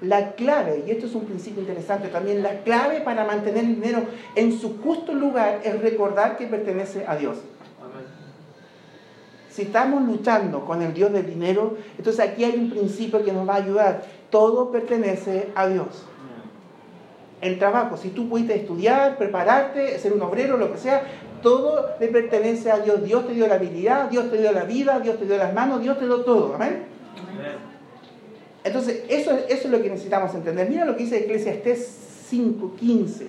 La 0.01 0.31
clave, 0.31 0.83
y 0.87 0.91
esto 0.91 1.05
es 1.05 1.13
un 1.13 1.25
principio 1.25 1.61
interesante 1.61 2.07
también, 2.07 2.41
la 2.41 2.63
clave 2.63 3.01
para 3.01 3.23
mantener 3.23 3.65
el 3.65 3.75
dinero 3.75 4.03
en 4.35 4.59
su 4.59 4.81
justo 4.81 5.13
lugar 5.13 5.61
es 5.63 5.79
recordar 5.79 6.37
que 6.37 6.47
pertenece 6.47 7.05
a 7.07 7.15
Dios. 7.15 7.37
Si 9.51 9.63
estamos 9.63 10.01
luchando 10.03 10.65
con 10.65 10.81
el 10.81 10.93
Dios 10.93 11.11
del 11.11 11.27
dinero, 11.27 11.77
entonces 11.97 12.25
aquí 12.25 12.43
hay 12.45 12.57
un 12.57 12.69
principio 12.69 13.23
que 13.23 13.31
nos 13.31 13.47
va 13.47 13.55
a 13.55 13.57
ayudar. 13.57 14.03
Todo 14.29 14.71
pertenece 14.71 15.49
a 15.55 15.67
Dios. 15.67 16.05
El 17.41 17.59
trabajo, 17.59 17.97
si 17.97 18.09
tú 18.09 18.29
pudiste 18.29 18.55
estudiar, 18.55 19.17
prepararte, 19.17 19.99
ser 19.99 20.13
un 20.13 20.21
obrero, 20.21 20.57
lo 20.57 20.71
que 20.71 20.77
sea, 20.77 21.03
todo 21.41 21.89
le 21.99 22.07
pertenece 22.07 22.71
a 22.71 22.79
Dios. 22.79 23.03
Dios 23.03 23.27
te 23.27 23.33
dio 23.33 23.47
la 23.47 23.55
habilidad, 23.55 24.09
Dios 24.09 24.31
te 24.31 24.37
dio 24.37 24.51
la 24.51 24.63
vida, 24.63 24.99
Dios 24.99 25.19
te 25.19 25.25
dio 25.25 25.37
las 25.37 25.53
manos, 25.53 25.81
Dios 25.81 25.99
te 25.99 26.05
dio 26.05 26.21
todo. 26.21 26.55
Amén. 26.55 26.85
Entonces, 28.63 29.03
eso, 29.09 29.31
eso 29.49 29.67
es 29.67 29.69
lo 29.69 29.81
que 29.81 29.89
necesitamos 29.89 30.33
entender. 30.35 30.69
Mira 30.69 30.85
lo 30.85 30.95
que 30.95 31.03
dice 31.03 31.19
Eclesiastés 31.19 32.29
5.15. 32.31 33.27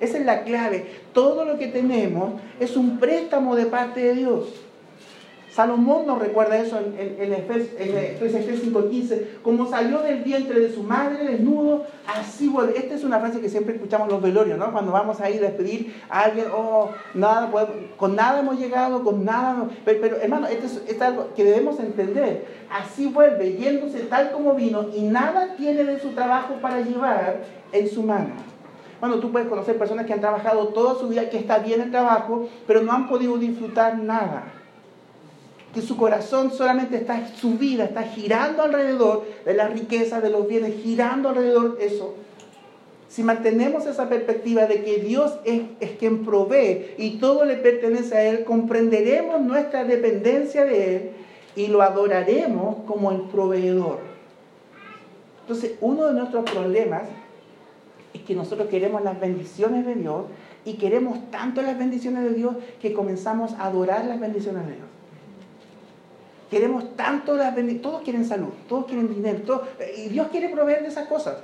Esa 0.00 0.18
es 0.18 0.24
la 0.24 0.44
clave. 0.44 0.86
Todo 1.12 1.44
lo 1.44 1.58
que 1.58 1.66
tenemos 1.66 2.40
es 2.58 2.76
un 2.76 2.98
préstamo 2.98 3.56
de 3.56 3.66
parte 3.66 4.00
de 4.00 4.14
Dios. 4.14 4.48
Salomón 5.50 6.06
nos 6.06 6.20
recuerda 6.20 6.58
eso 6.58 6.78
en, 6.78 6.94
en, 6.96 7.20
en 7.20 7.32
Eclesiastés 7.32 8.64
5.15, 8.64 9.40
como 9.42 9.66
salió 9.66 9.98
del 9.98 10.22
vientre 10.22 10.60
de 10.60 10.72
su 10.72 10.84
madre 10.84 11.24
desnudo, 11.24 11.86
así 12.06 12.48
vuelve. 12.48 12.78
Esta 12.78 12.94
es 12.94 13.02
una 13.02 13.18
frase 13.18 13.40
que 13.40 13.48
siempre 13.48 13.74
escuchamos 13.74 14.06
en 14.06 14.14
los 14.14 14.22
velorios, 14.22 14.58
¿no? 14.58 14.70
Cuando 14.70 14.92
vamos 14.92 15.20
a 15.20 15.28
ir 15.28 15.42
a 15.42 15.48
despedir 15.48 16.00
a 16.08 16.20
alguien, 16.20 16.46
oh, 16.54 16.90
nada, 17.14 17.50
con 17.96 18.14
nada 18.14 18.40
hemos 18.40 18.60
llegado, 18.60 19.02
con 19.02 19.24
nada, 19.24 19.66
pero, 19.84 20.00
pero 20.00 20.16
hermano, 20.18 20.46
esto 20.46 20.66
es, 20.66 20.82
es, 20.86 21.02
algo 21.02 21.30
que 21.34 21.42
debemos 21.42 21.80
entender. 21.80 22.46
Así 22.70 23.08
vuelve, 23.08 23.54
yéndose 23.54 24.00
tal 24.04 24.30
como 24.30 24.54
vino, 24.54 24.86
y 24.94 25.02
nada 25.02 25.56
tiene 25.56 25.82
de 25.82 25.98
su 25.98 26.10
trabajo 26.10 26.54
para 26.62 26.80
llevar 26.82 27.42
en 27.72 27.88
su 27.88 28.04
mano. 28.04 28.34
Bueno, 29.00 29.16
tú 29.16 29.32
puedes 29.32 29.48
conocer 29.48 29.76
personas 29.76 30.06
que 30.06 30.12
han 30.12 30.20
trabajado 30.20 30.68
toda 30.68 30.94
su 30.94 31.08
vida, 31.08 31.28
que 31.28 31.38
está 31.38 31.58
bien 31.58 31.80
el 31.80 31.90
trabajo, 31.90 32.48
pero 32.68 32.82
no 32.82 32.92
han 32.92 33.08
podido 33.08 33.36
disfrutar 33.36 33.98
nada 33.98 34.59
que 35.74 35.82
su 35.82 35.96
corazón 35.96 36.50
solamente 36.52 36.96
está, 36.96 37.28
su 37.28 37.54
vida 37.54 37.84
está 37.84 38.02
girando 38.02 38.62
alrededor 38.62 39.24
de 39.44 39.54
la 39.54 39.68
riqueza, 39.68 40.20
de 40.20 40.30
los 40.30 40.48
bienes, 40.48 40.74
girando 40.82 41.28
alrededor 41.28 41.78
de 41.78 41.86
eso. 41.86 42.14
si 43.08 43.22
mantenemos 43.22 43.86
esa 43.86 44.08
perspectiva 44.08 44.66
de 44.66 44.82
que 44.84 44.98
Dios 44.98 45.34
es, 45.44 45.62
es, 45.80 45.92
quien 45.92 46.24
provee 46.24 46.94
y 46.96 47.18
todo 47.18 47.44
le 47.44 47.56
pertenece 47.56 48.16
a 48.16 48.22
Él, 48.24 48.44
comprenderemos 48.44 49.40
nuestra 49.40 49.84
dependencia 49.84 50.64
de 50.64 50.96
Él 50.96 51.10
y 51.56 51.66
lo 51.66 51.82
adoraremos 51.82 52.84
como 52.86 53.10
el 53.10 53.22
proveedor. 53.22 53.98
Entonces, 55.42 55.72
uno 55.80 56.06
de 56.06 56.14
nuestros 56.14 56.48
problemas 56.48 57.02
es 58.14 58.22
que 58.22 58.36
nosotros 58.36 58.68
queremos 58.68 59.02
las 59.02 59.18
bendiciones 59.18 59.84
de 59.84 59.96
Dios 59.96 60.26
y 60.64 60.74
queremos 60.74 61.30
tanto 61.30 61.62
las 61.62 61.76
bendiciones 61.78 62.24
de 62.24 62.34
Dios 62.34 62.54
que 62.80 62.92
comenzamos 62.92 63.54
a 63.54 63.66
adorar 63.66 64.04
las 64.04 64.20
bendiciones 64.20 64.66
de 64.66 64.74
Dios. 64.74 64.99
Queremos 66.50 66.96
tanto 66.96 67.36
las 67.36 67.54
bendiciones, 67.54 67.82
todos 67.82 68.02
quieren 68.02 68.24
salud, 68.24 68.50
todos 68.68 68.86
quieren 68.86 69.08
dinero, 69.14 69.62
y 69.96 70.08
Dios 70.08 70.28
quiere 70.32 70.48
proveer 70.48 70.82
de 70.82 70.88
esas 70.88 71.06
cosas. 71.06 71.36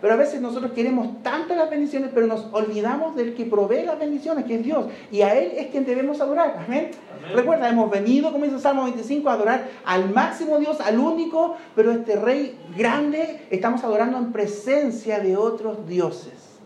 Pero 0.00 0.14
a 0.14 0.16
veces 0.16 0.40
nosotros 0.40 0.72
queremos 0.72 1.24
tanto 1.24 1.56
las 1.56 1.68
bendiciones, 1.68 2.10
pero 2.14 2.28
nos 2.28 2.46
olvidamos 2.52 3.16
del 3.16 3.34
que 3.34 3.44
provee 3.46 3.82
las 3.82 3.98
bendiciones, 3.98 4.44
que 4.44 4.54
es 4.56 4.62
Dios. 4.62 4.86
Y 5.10 5.22
a 5.22 5.34
Él 5.34 5.52
es 5.56 5.68
quien 5.68 5.84
debemos 5.84 6.20
adorar. 6.20 6.64
Amén. 6.64 6.92
Recuerda, 7.34 7.68
hemos 7.68 7.90
venido, 7.90 8.30
como 8.30 8.44
dice 8.44 8.56
el 8.56 8.62
Salmo 8.62 8.84
25, 8.84 9.28
a 9.28 9.32
adorar 9.32 9.68
al 9.84 10.10
máximo 10.10 10.58
Dios, 10.58 10.80
al 10.80 11.00
único, 11.00 11.56
pero 11.74 11.90
este 11.90 12.14
Rey 12.14 12.56
grande, 12.76 13.46
estamos 13.50 13.82
adorando 13.82 14.18
en 14.18 14.30
presencia 14.30 15.18
de 15.18 15.36
otros 15.36 15.88
dioses. 15.88 16.60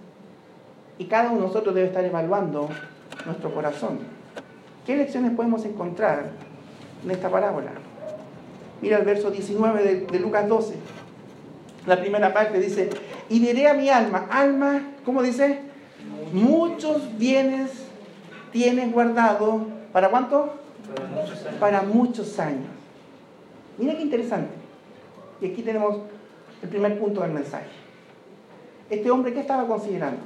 Y 0.98 1.06
cada 1.06 1.30
uno 1.30 1.40
de 1.40 1.46
nosotros 1.46 1.74
debe 1.74 1.86
estar 1.86 2.04
evaluando 2.04 2.68
nuestro 3.24 3.54
corazón. 3.54 4.00
¿Qué 4.84 4.94
lecciones 4.94 5.32
podemos 5.32 5.64
encontrar 5.64 6.51
en 7.04 7.10
esta 7.10 7.30
parábola? 7.30 7.72
Mira 8.80 8.98
el 8.98 9.04
verso 9.04 9.30
19 9.30 10.06
de, 10.10 10.18
Lucas 10.18 10.48
12. 10.48 10.74
La 11.86 12.00
primera 12.00 12.32
parte 12.32 12.60
dice, 12.60 12.90
y 13.28 13.38
diré 13.38 13.68
a 13.68 13.74
mi 13.74 13.88
alma, 13.88 14.26
alma, 14.30 14.82
¿cómo 15.04 15.22
dice? 15.22 15.60
Muchos 16.32 17.16
bienes 17.18 17.70
tienes 18.52 18.92
guardado, 18.92 19.66
¿para 19.92 20.10
cuánto? 20.10 20.54
Para 21.60 21.82
muchos 21.82 22.38
años. 22.38 22.66
Mira 23.78 23.94
qué 23.94 24.02
interesante. 24.02 24.54
Y 25.40 25.46
aquí 25.46 25.62
tenemos 25.62 25.98
el 26.62 26.68
primer 26.68 26.98
punto 26.98 27.22
del 27.22 27.32
mensaje. 27.32 27.66
Este 28.90 29.10
hombre, 29.10 29.32
¿qué 29.32 29.40
estaba 29.40 29.66
considerando? 29.66 30.20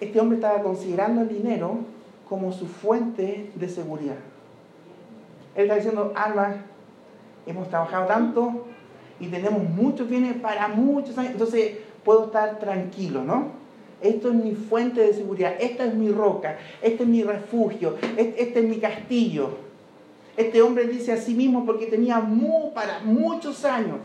Este 0.00 0.20
hombre 0.20 0.36
estaba 0.36 0.62
considerando 0.62 1.22
el 1.22 1.28
dinero 1.28 1.78
como 2.28 2.52
su 2.52 2.66
fuente 2.66 3.50
de 3.54 3.68
seguridad. 3.68 4.16
Él 5.56 5.64
está 5.64 5.76
diciendo, 5.76 6.12
alma, 6.14 6.56
hemos 7.46 7.68
trabajado 7.68 8.06
tanto, 8.06 8.66
y 9.18 9.28
tenemos 9.28 9.62
muchos 9.62 10.08
bienes 10.08 10.36
para 10.36 10.68
muchos 10.68 11.16
años, 11.16 11.32
entonces 11.32 11.78
puedo 12.04 12.26
estar 12.26 12.58
tranquilo, 12.58 13.24
¿no? 13.24 13.52
Esto 14.00 14.28
es 14.28 14.34
mi 14.34 14.54
fuente 14.54 15.00
de 15.00 15.14
seguridad, 15.14 15.54
esta 15.58 15.86
es 15.86 15.94
mi 15.94 16.10
roca, 16.10 16.58
este 16.82 17.04
es 17.04 17.08
mi 17.08 17.22
refugio, 17.22 17.96
este, 18.16 18.58
es 18.58 18.64
mi 18.64 18.76
castillo. 18.76 19.50
Este 20.36 20.60
hombre 20.60 20.86
dice 20.86 21.12
a 21.12 21.16
sí 21.16 21.32
mismo 21.32 21.64
porque 21.64 21.86
tenía 21.86 22.22
para 22.74 23.00
muchos 23.00 23.64
años. 23.64 23.98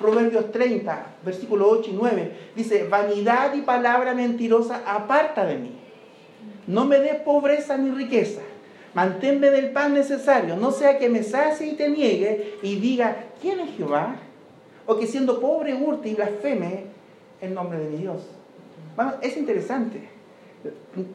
Proverbios 0.00 0.50
30, 0.52 1.06
versículo 1.24 1.68
8 1.68 1.90
y 1.90 1.94
9, 1.94 2.32
dice, 2.54 2.84
vanidad 2.84 3.52
y 3.54 3.62
palabra 3.62 4.14
mentirosa 4.14 4.82
aparta 4.86 5.44
de 5.44 5.58
mí. 5.58 5.72
No 6.66 6.84
me 6.84 6.98
des 7.00 7.16
pobreza 7.16 7.76
ni 7.76 7.90
riqueza. 7.90 8.40
Manténme 8.94 9.50
del 9.50 9.70
pan 9.70 9.94
necesario, 9.94 10.56
no 10.56 10.70
sea 10.70 10.98
que 10.98 11.08
me 11.08 11.22
sacie 11.22 11.68
y 11.68 11.76
te 11.76 11.88
niegue 11.88 12.58
y 12.62 12.76
diga, 12.76 13.16
¿quién 13.40 13.60
es 13.60 13.76
Jehová? 13.76 14.16
o 14.88 14.98
que 14.98 15.06
siendo 15.06 15.38
pobre 15.38 15.74
hurte 15.74 16.08
y 16.08 16.14
blasfeme 16.14 16.84
el 17.42 17.52
nombre 17.52 17.78
de 17.78 17.90
mi 17.90 17.98
Dios. 17.98 18.26
Bueno, 18.96 19.12
es 19.20 19.36
interesante. 19.36 20.08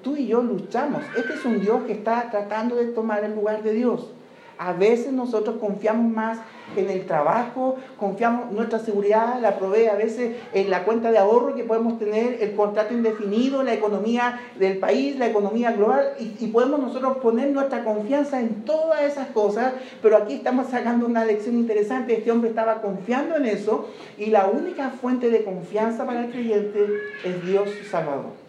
Tú 0.03 0.15
y 0.15 0.27
yo 0.27 0.43
luchamos. 0.43 1.01
Este 1.17 1.33
es 1.33 1.43
un 1.43 1.59
Dios 1.59 1.81
que 1.87 1.93
está 1.93 2.29
tratando 2.29 2.75
de 2.75 2.85
tomar 2.89 3.23
el 3.23 3.33
lugar 3.33 3.63
de 3.63 3.73
Dios. 3.73 4.11
A 4.57 4.73
veces 4.73 5.11
nosotros 5.11 5.57
confiamos 5.59 6.11
más 6.11 6.39
en 6.75 6.89
el 6.89 7.05
trabajo, 7.05 7.77
confiamos 7.97 8.51
nuestra 8.51 8.79
seguridad, 8.79 9.39
la 9.41 9.57
provee 9.57 9.87
a 9.87 9.95
veces 9.95 10.37
en 10.53 10.69
la 10.69 10.83
cuenta 10.85 11.11
de 11.11 11.17
ahorro 11.17 11.55
que 11.55 11.63
podemos 11.63 11.99
tener, 11.99 12.41
el 12.41 12.55
contrato 12.55 12.93
indefinido, 12.93 13.63
la 13.63 13.73
economía 13.73 14.39
del 14.57 14.77
país, 14.77 15.17
la 15.17 15.27
economía 15.27 15.71
global, 15.71 16.13
y, 16.19 16.47
podemos 16.47 16.79
nosotros 16.79 17.17
poner 17.17 17.49
nuestra 17.49 17.83
confianza 17.83 18.39
en 18.39 18.63
todas 18.63 19.01
esas 19.01 19.27
cosas, 19.29 19.73
pero 20.01 20.17
aquí 20.17 20.35
estamos 20.35 20.67
sacando 20.67 21.05
una 21.05 21.25
lección 21.25 21.55
interesante, 21.55 22.17
este 22.17 22.31
hombre 22.31 22.49
estaba 22.49 22.81
confiando 22.81 23.35
en 23.35 23.45
eso, 23.45 23.89
y 24.17 24.27
la 24.27 24.45
única 24.45 24.89
fuente 24.89 25.29
de 25.29 25.43
confianza 25.43 26.05
para 26.05 26.25
el 26.25 26.31
creyente 26.31 26.79
es 27.23 27.45
Dios 27.45 27.69
Salvador. 27.89 28.42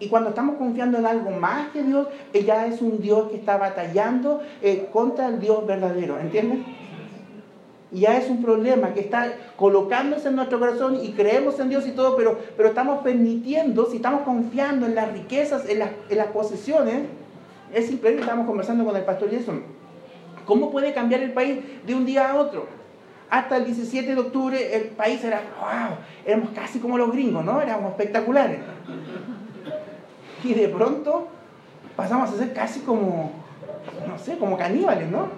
Y 0.00 0.08
cuando 0.08 0.30
estamos 0.30 0.56
confiando 0.56 0.98
en 0.98 1.04
algo 1.04 1.30
más 1.30 1.68
que 1.68 1.82
Dios, 1.82 2.08
ya 2.32 2.66
es 2.66 2.80
un 2.80 3.02
Dios 3.02 3.28
que 3.30 3.36
está 3.36 3.58
batallando 3.58 4.40
eh, 4.62 4.88
contra 4.90 5.28
el 5.28 5.38
Dios 5.38 5.66
verdadero, 5.66 6.18
¿entiendes? 6.18 6.60
Ya 7.92 8.16
es 8.16 8.30
un 8.30 8.42
problema 8.42 8.94
que 8.94 9.00
está 9.00 9.30
colocándose 9.56 10.28
en 10.28 10.36
nuestro 10.36 10.58
corazón 10.58 10.98
y 11.02 11.10
creemos 11.10 11.60
en 11.60 11.68
Dios 11.68 11.86
y 11.86 11.90
todo, 11.90 12.16
pero, 12.16 12.38
pero 12.56 12.70
estamos 12.70 13.02
permitiendo, 13.02 13.86
si 13.86 13.96
estamos 13.96 14.22
confiando 14.22 14.86
en 14.86 14.94
las 14.94 15.12
riquezas, 15.12 15.68
en 15.68 15.80
las, 15.80 15.90
en 16.08 16.16
las 16.16 16.28
posesiones, 16.28 17.02
es 17.74 17.90
increíble, 17.90 18.22
estamos 18.22 18.46
conversando 18.46 18.86
con 18.86 18.96
el 18.96 19.02
pastor 19.02 19.30
Jason, 19.30 19.62
¿cómo 20.46 20.70
puede 20.70 20.94
cambiar 20.94 21.20
el 21.22 21.32
país 21.32 21.58
de 21.86 21.94
un 21.94 22.06
día 22.06 22.30
a 22.30 22.36
otro? 22.36 22.66
Hasta 23.28 23.58
el 23.58 23.66
17 23.66 24.14
de 24.14 24.20
octubre 24.20 24.76
el 24.76 24.84
país 24.88 25.22
era, 25.22 25.42
wow, 25.60 25.98
éramos 26.24 26.50
casi 26.54 26.78
como 26.78 26.96
los 26.96 27.12
gringos, 27.12 27.44
¿no? 27.44 27.60
Éramos 27.60 27.90
espectaculares. 27.90 28.60
Y 30.44 30.54
de 30.54 30.68
pronto 30.68 31.28
pasamos 31.96 32.30
a 32.30 32.36
ser 32.36 32.52
casi 32.52 32.80
como, 32.80 33.32
no 34.06 34.18
sé, 34.18 34.38
como 34.38 34.56
caníbales, 34.56 35.10
¿no? 35.10 35.28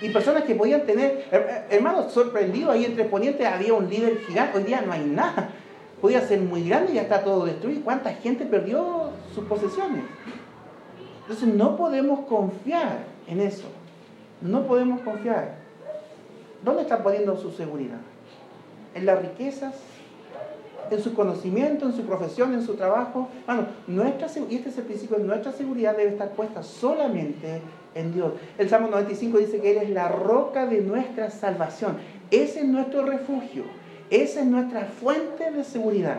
Y 0.00 0.08
personas 0.08 0.42
que 0.42 0.56
podían 0.56 0.82
tener, 0.82 1.26
hermanos, 1.70 2.12
sorprendidos, 2.12 2.70
ahí 2.70 2.84
entre 2.84 3.04
Ponientes 3.04 3.46
había 3.46 3.72
un 3.72 3.88
líder 3.88 4.18
gigante, 4.26 4.58
hoy 4.58 4.64
día 4.64 4.82
no 4.82 4.92
hay 4.92 5.04
nada. 5.04 5.50
Podía 6.00 6.20
ser 6.20 6.40
muy 6.40 6.68
grande 6.68 6.92
y 6.92 6.94
ya 6.96 7.02
está 7.02 7.22
todo 7.22 7.44
destruido. 7.44 7.82
¿Cuánta 7.84 8.12
gente 8.14 8.44
perdió 8.44 9.10
sus 9.32 9.44
posesiones? 9.44 10.02
Entonces 11.20 11.46
no 11.54 11.76
podemos 11.76 12.26
confiar 12.26 13.04
en 13.28 13.40
eso. 13.40 13.68
No 14.40 14.66
podemos 14.66 15.02
confiar. 15.02 15.54
¿Dónde 16.64 16.82
está 16.82 17.00
poniendo 17.04 17.36
su 17.36 17.52
seguridad? 17.52 18.00
¿En 18.96 19.06
las 19.06 19.22
riquezas? 19.22 19.74
En 20.90 21.02
su 21.02 21.14
conocimiento, 21.14 21.86
en 21.86 21.94
su 21.94 22.02
profesión, 22.02 22.54
en 22.54 22.62
su 22.62 22.74
trabajo. 22.74 23.28
Bueno, 23.46 23.66
nuestra, 23.86 24.28
y 24.48 24.56
este 24.56 24.68
es 24.68 24.78
el 24.78 24.84
principio, 24.84 25.18
nuestra 25.18 25.52
seguridad 25.52 25.96
debe 25.96 26.10
estar 26.10 26.30
puesta 26.32 26.62
solamente 26.62 27.60
en 27.94 28.12
Dios. 28.12 28.32
El 28.58 28.68
Salmo 28.68 28.88
95 28.88 29.38
dice 29.38 29.60
que 29.60 29.72
Él 29.72 29.78
es 29.78 29.90
la 29.90 30.08
roca 30.08 30.66
de 30.66 30.80
nuestra 30.80 31.30
salvación. 31.30 31.96
Ese 32.30 32.60
es 32.60 32.66
nuestro 32.66 33.04
refugio. 33.04 33.64
Esa 34.10 34.40
es 34.40 34.46
nuestra 34.46 34.84
fuente 34.84 35.50
de 35.50 35.64
seguridad. 35.64 36.18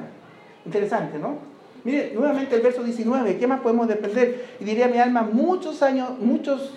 Interesante, 0.66 1.20
¿no? 1.20 1.38
Mire, 1.84 2.14
nuevamente 2.16 2.56
el 2.56 2.62
verso 2.62 2.84
19, 2.84 3.38
¿qué 3.38 3.46
más 3.46 3.60
podemos 3.60 3.88
depender? 3.88 4.46
Y 4.60 4.64
diría 4.64 4.88
mi 4.88 4.98
alma, 4.98 5.22
muchos 5.22 5.84
años, 5.84 6.18
muchos 6.20 6.74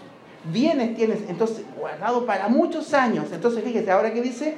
bienes 0.52 0.96
tienes, 0.96 1.20
entonces, 1.28 1.64
guardado 1.78 2.26
para 2.26 2.48
muchos 2.48 2.92
años. 2.92 3.26
Entonces, 3.32 3.62
fíjese, 3.62 3.90
ahora 3.90 4.12
que 4.12 4.20
dice, 4.20 4.56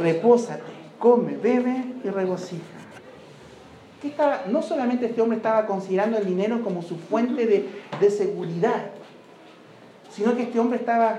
repósate 0.00 0.73
come, 1.04 1.36
bebe 1.36 1.84
y 2.02 2.08
regocija. 2.08 2.62
no 4.48 4.62
solamente 4.62 5.04
este 5.04 5.20
hombre 5.20 5.36
estaba 5.36 5.66
considerando 5.66 6.16
el 6.16 6.24
dinero 6.24 6.62
como 6.62 6.80
su 6.80 6.96
fuente 6.96 7.44
de, 7.46 8.10
seguridad, 8.10 8.86
sino 10.10 10.34
que 10.34 10.44
este 10.44 10.58
hombre 10.58 10.78
estaba 10.78 11.18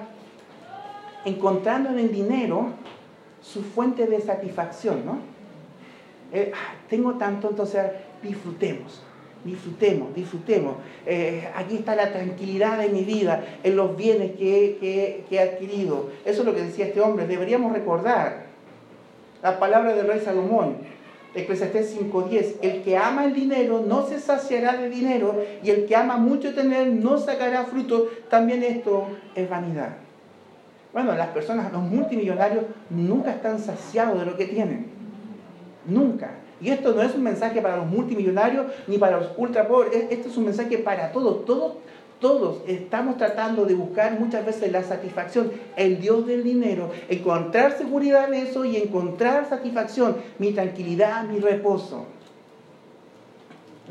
encontrando 1.23 1.91
en 1.91 1.99
el 1.99 2.11
dinero 2.11 2.69
su 3.43 3.61
fuente 3.61 4.07
de 4.07 4.21
satisfacción, 4.21 5.05
¿no? 5.05 5.19
Eh, 6.33 6.51
ah, 6.55 6.73
tengo 6.89 7.13
tanto, 7.13 7.51
entonces 7.51 7.83
disfrutemos, 8.23 9.03
disfrutemos, 9.43 10.15
disfrutemos. 10.15 10.77
Eh, 11.05 11.47
aquí 11.55 11.75
está 11.75 11.95
la 11.95 12.11
tranquilidad 12.11 12.79
de 12.79 12.89
mi 12.89 13.03
vida, 13.03 13.59
en 13.63 13.75
los 13.75 13.95
bienes 13.95 14.31
que, 14.31 15.25
que 15.29 15.35
he 15.35 15.39
adquirido. 15.39 16.09
Eso 16.25 16.41
es 16.41 16.45
lo 16.47 16.55
que 16.55 16.63
decía 16.63 16.87
este 16.87 17.01
hombre. 17.01 17.27
Deberíamos 17.27 17.71
recordar 17.71 18.54
la 19.45 19.59
palabra 19.59 19.93
del 19.93 20.07
rey 20.07 20.19
Salomón, 20.21 20.77
Eclesiastés 21.35 21.95
5.10, 22.01 22.55
el 22.63 22.81
que 22.81 22.97
ama 22.97 23.25
el 23.25 23.35
dinero 23.35 23.83
no 23.87 24.07
se 24.07 24.19
saciará 24.19 24.75
de 24.75 24.89
dinero 24.89 25.39
y 25.61 25.69
el 25.69 25.85
que 25.85 25.95
ama 25.95 26.17
mucho 26.17 26.55
tener 26.55 26.87
no 26.87 27.19
sacará 27.19 27.65
fruto. 27.65 28.09
También 28.27 28.63
esto 28.63 29.05
es 29.35 29.47
vanidad. 29.47 29.97
Bueno, 30.91 31.13
las 31.13 31.27
personas, 31.27 31.71
los 31.71 31.83
multimillonarios, 31.83 32.65
nunca 32.89 33.33
están 33.33 33.59
saciados 33.59 34.19
de 34.19 34.25
lo 34.25 34.35
que 34.35 34.47
tienen. 34.47 34.87
Nunca. 35.85 36.31
Y 36.59 36.71
esto 36.71 36.95
no 36.95 37.03
es 37.03 37.13
un 37.13 37.21
mensaje 37.21 37.61
para 37.61 37.77
los 37.77 37.85
multimillonarios 37.85 38.65
ni 38.87 38.97
para 38.97 39.19
los 39.19 39.29
ultra 39.37 39.67
pobres. 39.67 40.07
Esto 40.09 40.29
es 40.29 40.37
un 40.37 40.45
mensaje 40.45 40.79
para 40.79 41.11
todos. 41.11 41.45
Todos 41.45 41.73
todos 42.19 42.61
estamos 42.67 43.17
tratando 43.17 43.65
de 43.65 43.75
buscar 43.75 44.19
muchas 44.19 44.45
veces 44.45 44.71
la 44.71 44.83
satisfacción, 44.83 45.51
el 45.75 45.99
Dios 45.99 46.25
del 46.25 46.43
dinero, 46.43 46.91
encontrar 47.09 47.77
seguridad 47.77 48.33
en 48.33 48.45
eso 48.45 48.65
y 48.65 48.77
encontrar 48.77 49.47
satisfacción, 49.47 50.17
mi 50.39 50.51
tranquilidad, 50.51 51.23
mi 51.25 51.39
reposo. 51.39 52.05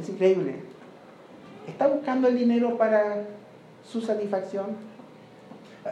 Es 0.00 0.08
increíble. 0.08 0.56
¿Está 1.68 1.86
buscando 1.86 2.28
el 2.28 2.36
dinero 2.36 2.76
para 2.76 3.24
su 3.84 4.00
satisfacción? 4.00 4.76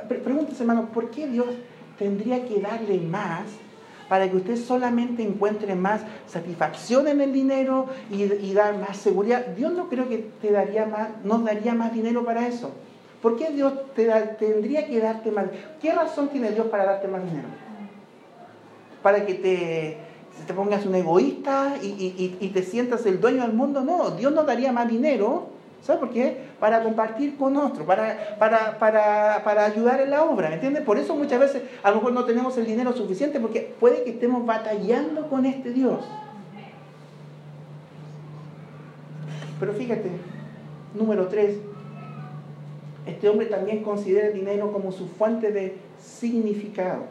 Pregúntese, 0.09 0.62
hermano, 0.62 0.88
¿por 0.92 1.11
qué 1.11 1.27
Dios 1.27 1.49
tendría 1.99 2.45
que 2.47 2.61
darle 2.61 2.99
más 2.99 3.45
para 4.12 4.31
que 4.31 4.37
usted 4.37 4.59
solamente 4.59 5.22
encuentre 5.22 5.75
más 5.75 6.03
satisfacción 6.27 7.09
en 7.09 7.22
el 7.22 7.33
dinero 7.33 7.87
y, 8.11 8.53
dar 8.53 8.77
más 8.77 8.98
seguridad. 8.98 9.46
Dios 9.57 9.72
no 9.72 9.88
creo 9.88 10.07
que 10.07 10.18
te 10.42 10.53
daría 10.53 10.85
más, 10.85 11.09
nos 11.25 11.42
daría 11.42 11.72
más 11.72 11.94
dinero 11.94 12.22
para 12.22 12.46
eso. 12.46 12.72
¿Por 13.22 13.38
qué 13.38 13.48
Dios 13.53 13.72
te 13.94 14.05
tendría 14.38 14.87
que 14.87 15.01
darte 15.01 15.31
más? 15.31 15.46
¿Qué 15.81 15.94
razón 15.94 16.29
tiene 16.29 16.51
Dios 16.51 16.66
para 16.66 16.85
darte 16.85 17.09
más 17.09 17.25
dinero? 17.25 17.48
Para 19.03 19.25
que 19.25 19.33
te, 19.33 19.96
te 20.46 20.53
pongas 20.53 20.85
un 20.85 20.94
egoísta 20.94 21.77
y, 21.83 22.37
y 22.38 22.48
te 22.48 22.62
sientas 22.64 23.07
el 23.07 23.18
dueño 23.18 23.40
del 23.40 23.55
mundo. 23.55 23.81
No, 23.81 24.11
Dios 24.11 24.31
no 24.35 24.42
daría 24.44 24.72
más 24.72 24.88
dinero 24.88 25.52
¿Sabe 25.83 25.99
por 25.99 26.11
qué? 26.11 26.37
Para 26.61 26.81
compartir 26.83 27.37
con 27.37 27.57
otros, 27.57 27.85
para, 27.85 28.38
para, 28.38 29.64
ayudar 29.64 30.01
en 30.01 30.11
la 30.11 30.23
obra, 30.23 30.55
¿entiendes? 30.55 30.85
Por 30.85 30.97
eso 30.97 31.16
muchas 31.16 31.40
veces 31.40 31.62
a 31.83 31.90
lo 31.90 31.97
mejor 31.97 32.12
no 32.12 32.25
tenemos 32.25 32.57
el 32.57 32.66
dinero 32.66 32.92
suficiente 32.92 33.40
porque 33.40 33.75
puede 33.81 34.05
que 34.05 34.11
estemos 34.11 34.47
batallando 34.47 35.29
con 35.29 35.45
este 35.45 35.73
Dios. 35.73 36.05
Pero 39.59 39.73
fíjate, 39.73 40.09
número 40.95 41.27
tres, 41.27 41.57
este 43.05 43.29
hombre 43.29 43.47
también 43.47 43.83
considera 43.83 44.29
el 44.29 44.35
dinero 44.35 44.73
como 44.73 44.92
su 44.92 45.09
fuente 45.09 45.51
de 45.51 45.79
significado. 46.01 47.03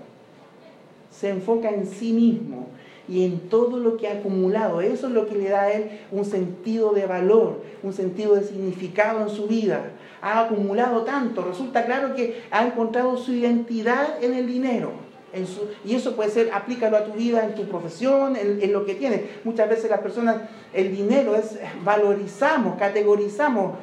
Se 1.10 1.28
enfoca 1.28 1.70
en 1.70 1.86
sí 1.86 2.14
mismo 2.14 2.68
y 3.08 3.26
en 3.26 3.50
todo 3.50 3.78
lo 3.78 3.98
que 3.98 4.08
ha 4.08 4.14
acumulado. 4.14 4.82
Eso 4.82 5.08
es 5.08 5.14
lo 5.14 5.28
que 5.28 5.36
le 5.36 5.50
da 5.50 5.62
a 5.64 5.72
él 5.72 6.00
un 6.12 6.26
sentido 6.26 6.94
de 6.94 7.06
valor, 7.06 7.62
un 7.84 7.94
sentido 7.94 8.36
de 8.36 8.44
significado 8.44 9.22
en 9.22 9.30
su 9.30 9.48
vida. 9.48 9.92
Ha 10.22 10.42
acumulado 10.42 11.04
tanto, 11.04 11.44
resulta 11.44 11.86
claro 11.86 12.14
que 12.16 12.44
ha 12.52 12.66
encontrado 12.66 13.18
su 13.18 13.34
identidad 13.34 14.24
en 14.24 14.34
el 14.34 14.48
dinero. 14.48 14.92
En 15.34 15.48
su, 15.48 15.62
y 15.86 15.96
eso 15.96 16.16
puede 16.16 16.30
ser, 16.30 16.52
aplícalo 16.54 16.98
a 16.98 17.06
tu 17.06 17.14
vida, 17.14 17.46
en 17.46 17.56
tu 17.56 17.64
profesión, 17.64 18.36
en, 18.36 18.74
lo 18.74 18.86
que 18.86 18.96
tienes. 18.96 19.22
Muchas 19.46 19.70
veces 19.70 19.90
las 19.90 20.02
personas, 20.02 20.42
el 20.74 20.96
dinero 20.96 21.36
es, 21.36 21.58
valorizamos, 21.84 22.78
categorizamos 22.78 23.76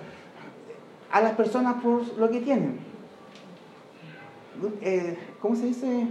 a 1.11 1.21
las 1.23 1.33
personas 1.33 1.83
por 1.83 2.03
lo 2.19 2.31
que 2.31 2.41
tienen. 2.41 2.79
Eh, 4.83 5.17
¿Cómo 5.41 5.57
se 5.57 5.67
dice? 5.67 6.07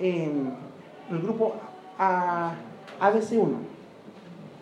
el 0.00 1.18
grupo 1.22 1.54
a 1.98 2.54
ABC1. 3.00 3.74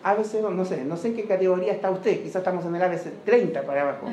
ABC2, 0.03 0.51
no 0.51 0.65
sé, 0.65 0.83
no 0.83 0.97
sé 0.97 1.09
en 1.09 1.15
qué 1.15 1.23
categoría 1.23 1.71
está 1.71 1.89
usted, 1.89 2.21
quizás 2.21 2.37
estamos 2.37 2.65
en 2.65 2.75
el 2.75 2.81
ABC 2.81 3.23
30 3.23 3.61
para 3.63 3.81
abajo. 3.83 4.07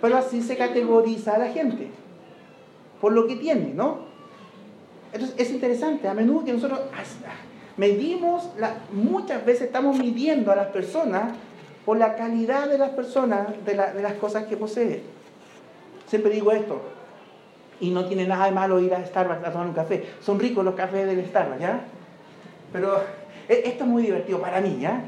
Pero 0.00 0.16
así 0.16 0.42
se 0.42 0.56
categoriza 0.56 1.34
a 1.34 1.38
la 1.38 1.48
gente, 1.48 1.88
por 3.00 3.12
lo 3.12 3.26
que 3.26 3.36
tiene, 3.36 3.74
¿no? 3.74 4.10
Entonces 5.12 5.36
es 5.38 5.50
interesante, 5.50 6.06
a 6.06 6.14
menudo 6.14 6.44
que 6.44 6.52
nosotros 6.52 6.82
medimos, 7.76 8.48
muchas 8.92 9.44
veces 9.44 9.62
estamos 9.62 9.98
midiendo 9.98 10.52
a 10.52 10.56
las 10.56 10.68
personas 10.68 11.34
por 11.84 11.98
la 11.98 12.14
calidad 12.14 12.68
de 12.68 12.78
las 12.78 12.90
personas, 12.90 13.48
de, 13.64 13.72
de 13.72 14.02
las 14.02 14.12
cosas 14.14 14.44
que 14.44 14.56
poseen. 14.56 15.02
Siempre 16.06 16.30
digo 16.32 16.52
esto, 16.52 16.80
y 17.80 17.90
no 17.90 18.04
tiene 18.04 18.26
nada 18.26 18.44
de 18.46 18.52
malo 18.52 18.78
ir 18.80 18.94
a 18.94 19.04
Starbucks 19.04 19.46
a 19.46 19.52
tomar 19.52 19.66
un 19.66 19.72
café. 19.72 20.04
Son 20.20 20.38
ricos 20.38 20.64
los 20.64 20.74
cafés 20.74 21.06
del 21.06 21.24
Starbucks, 21.26 21.60
¿ya? 21.60 21.80
Pero 22.72 23.02
e, 23.48 23.62
esto 23.64 23.84
es 23.84 23.90
muy 23.90 24.02
divertido 24.02 24.40
para 24.40 24.60
mí, 24.60 24.78
¿ya? 24.80 25.02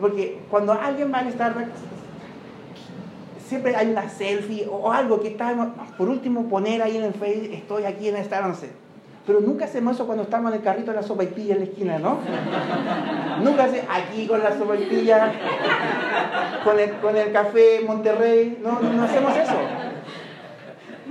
Porque 0.00 0.38
cuando 0.50 0.72
alguien 0.72 1.12
va 1.12 1.18
al 1.18 1.30
Starbucks, 1.30 1.68
siempre 3.46 3.76
hay 3.76 3.90
una 3.90 4.08
selfie 4.08 4.66
o 4.70 4.90
algo 4.90 5.20
que 5.20 5.28
está, 5.28 5.54
por 5.96 6.08
último, 6.08 6.48
poner 6.48 6.82
ahí 6.82 6.96
en 6.96 7.04
el 7.04 7.14
Facebook, 7.14 7.52
estoy 7.52 7.84
aquí 7.84 8.08
en 8.08 8.24
Starbucks. 8.24 8.64
Pero 9.26 9.40
nunca 9.40 9.66
hacemos 9.66 9.94
eso 9.94 10.06
cuando 10.06 10.24
estamos 10.24 10.50
en 10.50 10.58
el 10.58 10.64
carrito 10.64 10.90
de 10.90 10.96
la 10.96 11.02
sopa 11.02 11.22
y 11.22 11.26
pilla 11.26 11.52
en 11.52 11.60
la 11.60 11.66
esquina, 11.66 11.98
¿no? 11.98 12.18
nunca 13.44 13.64
hace 13.64 13.84
aquí 13.86 14.26
con 14.26 14.42
la 14.42 14.56
sopa 14.56 14.74
y 14.74 14.86
pilla, 14.86 15.32
con 16.64 16.80
el, 16.80 16.92
con 16.92 17.14
el 17.14 17.30
café 17.30 17.82
Monterrey, 17.86 18.58
no, 18.62 18.80
no 18.80 19.02
hacemos 19.02 19.36
eso. 19.36 19.87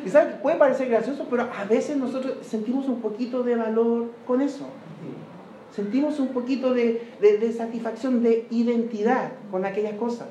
Y 0.08 0.10
saben, 0.10 0.40
puede 0.42 0.56
parecer 0.56 0.88
gracioso, 0.88 1.28
pero 1.30 1.50
a 1.54 1.66
veces 1.66 1.98
nosotros 1.98 2.38
sentimos 2.42 2.88
un 2.88 3.02
poquito 3.02 3.44
de 3.44 3.58
valor 3.58 4.06
con 4.26 4.40
eso. 4.40 4.66
Sentimos 5.76 6.18
un 6.22 6.30
poquito 6.30 6.74
de, 6.74 7.02
satisfacción, 7.58 8.24
de 8.24 8.48
identidad 8.50 9.34
con 9.52 9.66
aquellas 9.66 9.96
cosas. 9.96 10.30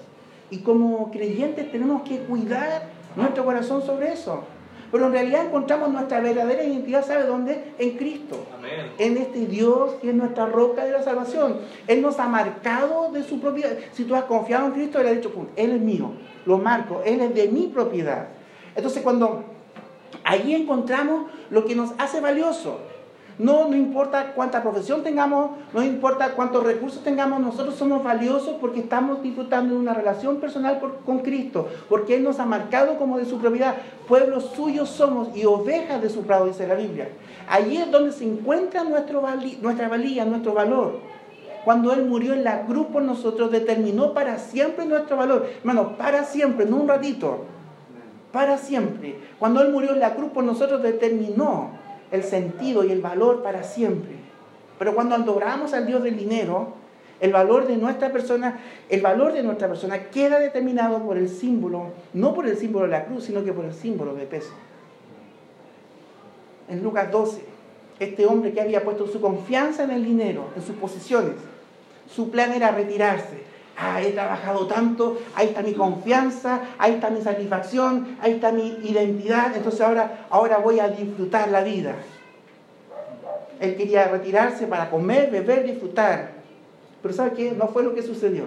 Y 0.50 0.60
como 0.60 1.10
creyentes 1.10 1.70
tenemos 1.70 2.08
que 2.08 2.20
cuidar 2.20 2.84
nuestro 3.16 3.44
corazón 3.44 3.82
sobre 3.82 4.14
eso. 4.14 4.44
Pero 4.90 5.08
en 5.08 5.12
realidad 5.12 5.44
encontramos 5.44 5.90
nuestra 5.90 6.20
verdadera 6.20 6.64
identidad, 6.64 7.04
¿sabe 7.04 7.24
dónde? 7.24 7.74
En 7.78 7.98
Cristo. 7.98 8.46
En 8.96 9.18
este 9.18 9.44
Dios 9.44 9.96
que 10.00 10.08
es 10.08 10.14
nuestra 10.14 10.46
roca 10.46 10.86
de 10.86 10.92
la 10.92 11.02
salvación. 11.02 11.58
Él 11.86 12.00
nos 12.00 12.18
ha 12.18 12.28
marcado 12.28 13.12
de 13.12 13.22
su 13.24 13.40
propiedad. 13.40 13.76
Si 13.92 14.04
tú 14.04 14.14
has 14.14 14.24
confiado 14.24 14.68
en 14.68 14.72
Cristo, 14.72 15.00
Él 15.00 15.06
ha 15.08 15.10
dicho, 15.10 15.30
Él 15.54 15.72
es 15.72 15.80
mío, 15.82 16.12
lo 16.46 16.56
marco, 16.56 17.02
Él 17.04 17.20
es 17.20 17.34
de 17.34 17.48
mi 17.48 17.66
propiedad. 17.66 18.28
Entonces 18.74 19.02
cuando 19.02 19.55
Allí 20.26 20.56
encontramos 20.56 21.30
lo 21.50 21.64
que 21.64 21.76
nos 21.76 21.92
hace 21.98 22.20
valioso. 22.20 22.80
No, 23.38 23.68
no 23.68 23.76
importa 23.76 24.32
cuánta 24.34 24.60
profesión 24.60 25.04
tengamos, 25.04 25.50
no 25.72 25.84
importa 25.84 26.32
cuántos 26.32 26.64
recursos 26.64 27.04
tengamos, 27.04 27.38
nosotros 27.38 27.76
somos 27.76 28.02
valiosos 28.02 28.56
porque 28.60 28.80
estamos 28.80 29.22
disfrutando 29.22 29.74
de 29.74 29.80
una 29.80 29.94
relación 29.94 30.38
personal 30.38 30.80
con 31.04 31.18
Cristo, 31.20 31.68
porque 31.88 32.16
Él 32.16 32.24
nos 32.24 32.40
ha 32.40 32.46
marcado 32.46 32.96
como 32.98 33.18
de 33.18 33.24
su 33.24 33.38
propiedad. 33.38 33.76
Pueblos 34.08 34.50
suyos 34.56 34.88
somos 34.88 35.36
y 35.36 35.44
ovejas 35.44 36.02
de 36.02 36.10
su 36.10 36.22
prado, 36.22 36.46
dice 36.46 36.66
la 36.66 36.74
Biblia. 36.74 37.08
Allí 37.48 37.76
es 37.76 37.90
donde 37.92 38.10
se 38.10 38.24
encuentra 38.24 38.82
nuestro 38.82 39.22
nuestra 39.62 39.88
valía, 39.88 40.24
nuestro 40.24 40.54
valor. 40.54 40.98
Cuando 41.64 41.92
Él 41.92 42.04
murió 42.04 42.32
en 42.32 42.42
la 42.42 42.62
cruz 42.62 42.86
por 42.86 43.02
nosotros, 43.02 43.52
determinó 43.52 44.12
para 44.12 44.38
siempre 44.38 44.86
nuestro 44.86 45.16
valor. 45.16 45.46
Hermano, 45.58 45.96
para 45.96 46.24
siempre, 46.24 46.66
no 46.66 46.78
un 46.78 46.88
ratito 46.88 47.44
para 48.36 48.58
siempre. 48.58 49.16
Cuando 49.38 49.62
Él 49.62 49.72
murió 49.72 49.94
en 49.94 50.00
la 50.00 50.14
cruz 50.14 50.30
por 50.30 50.44
nosotros 50.44 50.82
determinó 50.82 51.70
el 52.12 52.22
sentido 52.22 52.84
y 52.84 52.92
el 52.92 53.00
valor 53.00 53.42
para 53.42 53.62
siempre. 53.62 54.10
Pero 54.78 54.94
cuando 54.94 55.14
adoramos 55.14 55.72
al 55.72 55.86
Dios 55.86 56.02
del 56.02 56.18
dinero, 56.18 56.74
el 57.18 57.32
valor 57.32 57.66
de 57.66 57.78
nuestra 57.78 58.12
persona, 58.12 58.60
el 58.90 59.00
valor 59.00 59.32
de 59.32 59.42
nuestra 59.42 59.68
persona 59.68 60.10
queda 60.10 60.38
determinado 60.38 60.98
por 60.98 61.16
el 61.16 61.30
símbolo, 61.30 61.92
no 62.12 62.34
por 62.34 62.46
el 62.46 62.58
símbolo 62.58 62.84
de 62.84 62.90
la 62.90 63.06
cruz, 63.06 63.24
sino 63.24 63.42
que 63.42 63.54
por 63.54 63.64
el 63.64 63.72
símbolo 63.72 64.14
de 64.14 64.26
peso. 64.26 64.52
En 66.68 66.82
Lucas 66.82 67.10
12, 67.10 67.40
este 68.00 68.26
hombre 68.26 68.52
que 68.52 68.60
había 68.60 68.84
puesto 68.84 69.06
su 69.06 69.18
confianza 69.18 69.84
en 69.84 69.92
el 69.92 70.04
dinero, 70.04 70.50
en 70.54 70.62
sus 70.62 70.76
posiciones, 70.76 71.36
su 72.14 72.30
plan 72.30 72.52
era 72.52 72.70
retirarse, 72.70 73.44
ah, 73.76 74.02
he 74.02 74.12
trabajado 74.12 74.66
tanto, 74.66 75.18
ahí 75.34 75.48
está 75.48 75.62
mi 75.62 75.74
confianza, 75.74 76.60
ahí 76.78 76.94
está 76.94 77.10
mi 77.10 77.20
satisfacción, 77.20 78.16
ahí 78.20 78.32
está 78.34 78.52
mi 78.52 78.78
identidad, 78.82 79.54
entonces 79.54 79.80
ahora, 79.80 80.26
ahora 80.30 80.58
voy 80.58 80.80
a 80.80 80.88
disfrutar 80.88 81.50
la 81.50 81.62
vida. 81.62 81.94
Él 83.60 83.76
quería 83.76 84.08
retirarse 84.08 84.66
para 84.66 84.90
comer, 84.90 85.30
beber, 85.30 85.64
disfrutar. 85.64 86.32
Pero 87.02 87.14
¿sabe 87.14 87.32
qué? 87.32 87.52
No 87.52 87.68
fue 87.68 87.82
lo 87.82 87.94
que 87.94 88.02
sucedió. 88.02 88.44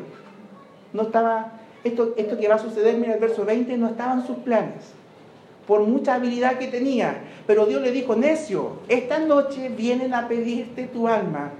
No 0.93 1.03
estaba, 1.03 1.53
esto, 1.83 2.13
esto 2.17 2.37
que 2.37 2.47
va 2.47 2.55
a 2.55 2.59
suceder, 2.59 2.97
mira 2.97 3.13
el 3.13 3.19
verso 3.19 3.45
20, 3.45 3.77
no 3.77 3.87
estaba 3.87 4.13
en 4.13 4.25
sus 4.25 4.37
planes. 4.37 4.91
Por 5.67 5.81
mucha 5.81 6.15
habilidad 6.15 6.57
que 6.57 6.67
tenía. 6.67 7.21
Pero 7.47 7.65
Dios 7.65 7.81
le 7.81 7.91
dijo, 7.91 8.15
necio, 8.15 8.73
esta 8.87 9.19
noche 9.19 9.69
vienen 9.69 10.13
a 10.13 10.27
pedirte 10.27 10.85
tu 10.87 11.07
alma. 11.07 11.51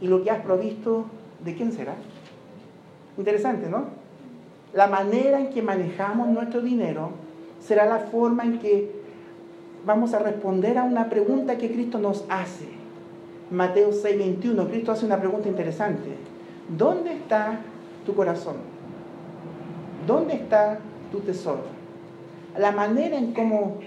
Y 0.00 0.08
lo 0.08 0.22
que 0.22 0.30
has 0.30 0.42
provisto, 0.42 1.06
¿de 1.44 1.54
quién 1.54 1.72
será? 1.72 1.94
Interesante, 3.18 3.68
¿no? 3.68 3.84
La 4.74 4.86
manera 4.88 5.40
en 5.40 5.50
que 5.50 5.62
manejamos 5.62 6.28
nuestro 6.28 6.60
dinero 6.60 7.10
será 7.60 7.86
la 7.86 7.98
forma 7.98 8.44
en 8.44 8.58
que 8.58 8.90
vamos 9.86 10.12
a 10.12 10.18
responder 10.18 10.76
a 10.78 10.84
una 10.84 11.08
pregunta 11.08 11.56
que 11.56 11.72
Cristo 11.72 11.98
nos 11.98 12.24
hace. 12.28 12.68
Mateo 13.50 13.90
6:21, 13.92 14.68
Cristo 14.68 14.92
hace 14.92 15.06
una 15.06 15.18
pregunta 15.18 15.48
interesante. 15.48 16.10
¿Dónde 16.76 17.12
está 17.12 17.60
tu 18.04 18.14
corazón? 18.14 18.56
¿Dónde 20.06 20.34
está 20.34 20.78
tu 21.10 21.20
tesoro? 21.20 21.62
La 22.58 22.72
manera 22.72 23.16
en 23.16 23.32
cómo 23.32 23.78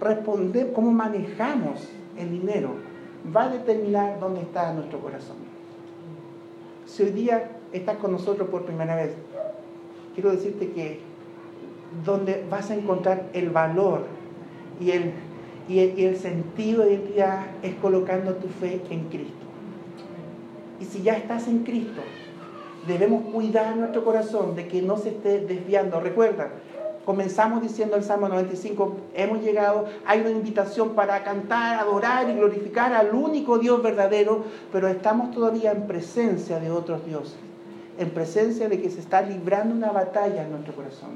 responder, 0.00 0.72
cómo 0.72 0.92
manejamos 0.92 1.88
el 2.18 2.30
dinero, 2.30 2.70
va 3.34 3.44
a 3.44 3.48
determinar 3.48 4.18
dónde 4.20 4.42
está 4.42 4.72
nuestro 4.72 5.00
corazón. 5.00 5.36
Si 6.86 7.02
hoy 7.02 7.10
día 7.10 7.59
estás 7.72 7.98
con 7.98 8.12
nosotros 8.12 8.48
por 8.48 8.64
primera 8.64 8.96
vez, 8.96 9.12
quiero 10.14 10.30
decirte 10.30 10.70
que 10.70 11.00
donde 12.04 12.44
vas 12.48 12.70
a 12.70 12.74
encontrar 12.74 13.28
el 13.32 13.50
valor 13.50 14.06
y 14.80 14.92
el, 14.92 15.12
y 15.68 16.04
el, 16.04 16.16
sentido 16.16 16.84
de 16.84 16.94
identidad 16.94 17.46
es 17.62 17.74
colocando 17.76 18.34
tu 18.34 18.48
fe 18.48 18.80
en 18.90 19.04
Cristo. 19.08 19.34
Y 20.80 20.84
si 20.84 21.02
ya 21.02 21.14
estás 21.14 21.46
en 21.48 21.64
Cristo, 21.64 22.00
debemos 22.86 23.24
cuidar 23.32 23.76
nuestro 23.76 24.04
corazón 24.04 24.54
de 24.54 24.66
que 24.66 24.82
no 24.82 24.96
se 24.96 25.10
esté 25.10 25.40
desviando. 25.40 26.00
Recuerda, 26.00 26.50
comenzamos 27.04 27.62
diciendo 27.62 27.96
el 27.96 28.02
Salmo 28.02 28.28
95, 28.28 28.96
hemos 29.14 29.42
llegado, 29.42 29.86
hay 30.06 30.20
una 30.20 30.30
invitación 30.30 30.90
para 30.90 31.22
cantar, 31.22 31.78
adorar 31.78 32.28
y 32.30 32.34
glorificar 32.34 32.92
al 32.94 33.14
único 33.14 33.58
Dios 33.58 33.82
verdadero, 33.82 34.44
pero 34.72 34.88
estamos 34.88 35.30
todavía 35.30 35.72
en 35.72 35.86
presencia 35.86 36.58
de 36.60 36.70
otros 36.70 37.04
dioses, 37.04 37.36
en 38.00 38.10
presencia 38.10 38.68
de 38.70 38.80
que 38.80 38.88
se 38.88 38.98
está 38.98 39.20
librando 39.20 39.74
una 39.74 39.92
batalla 39.92 40.42
en 40.42 40.50
nuestro 40.50 40.74
corazón. 40.74 41.10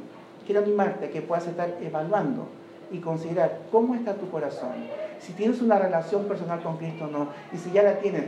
Quiero 0.45 0.61
animarte 0.61 1.07
a 1.07 1.11
que 1.11 1.23
puedas 1.23 1.47
estar 1.47 1.79
evaluando 1.81 2.47
y 2.93 2.99
considerar 2.99 3.61
cómo 3.73 3.95
está 3.95 4.15
tu 4.15 4.29
corazón, 4.31 4.73
si 5.19 5.33
tienes 5.33 5.63
una 5.63 5.79
relación 5.79 6.25
personal 6.25 6.63
con 6.63 6.77
Cristo 6.77 7.07
o 7.07 7.09
no, 7.09 7.29
y 7.55 7.57
si 7.57 7.73
ya 7.73 7.83
la 7.83 7.99
tienes, 8.01 8.27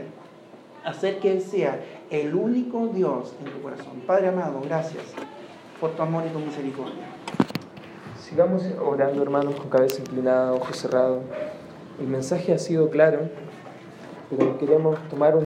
hacer 0.83 1.19
que 1.19 1.33
Él 1.33 1.41
sea 1.41 1.79
el 2.09 2.33
único 2.33 2.87
Dios 2.87 3.35
en 3.45 3.51
tu 3.51 3.61
corazón. 3.61 4.01
Padre 4.07 4.29
amado, 4.29 4.59
gracias 4.61 5.03
por 5.79 5.91
tu 5.91 6.01
amor 6.01 6.23
y 6.25 6.29
tu 6.33 6.39
misericordia. 6.39 7.05
Sigamos 8.19 8.63
orando, 8.83 9.21
hermanos, 9.21 9.55
con 9.55 9.69
cabeza 9.69 9.99
inclinada, 9.99 10.51
ojos 10.53 10.77
cerrados. 10.77 11.21
El 11.99 12.07
mensaje 12.07 12.53
ha 12.53 12.57
sido 12.57 12.89
claro, 12.89 13.29
pero 14.31 14.57
queremos 14.57 14.97
tomar 15.09 15.35
un 15.35 15.35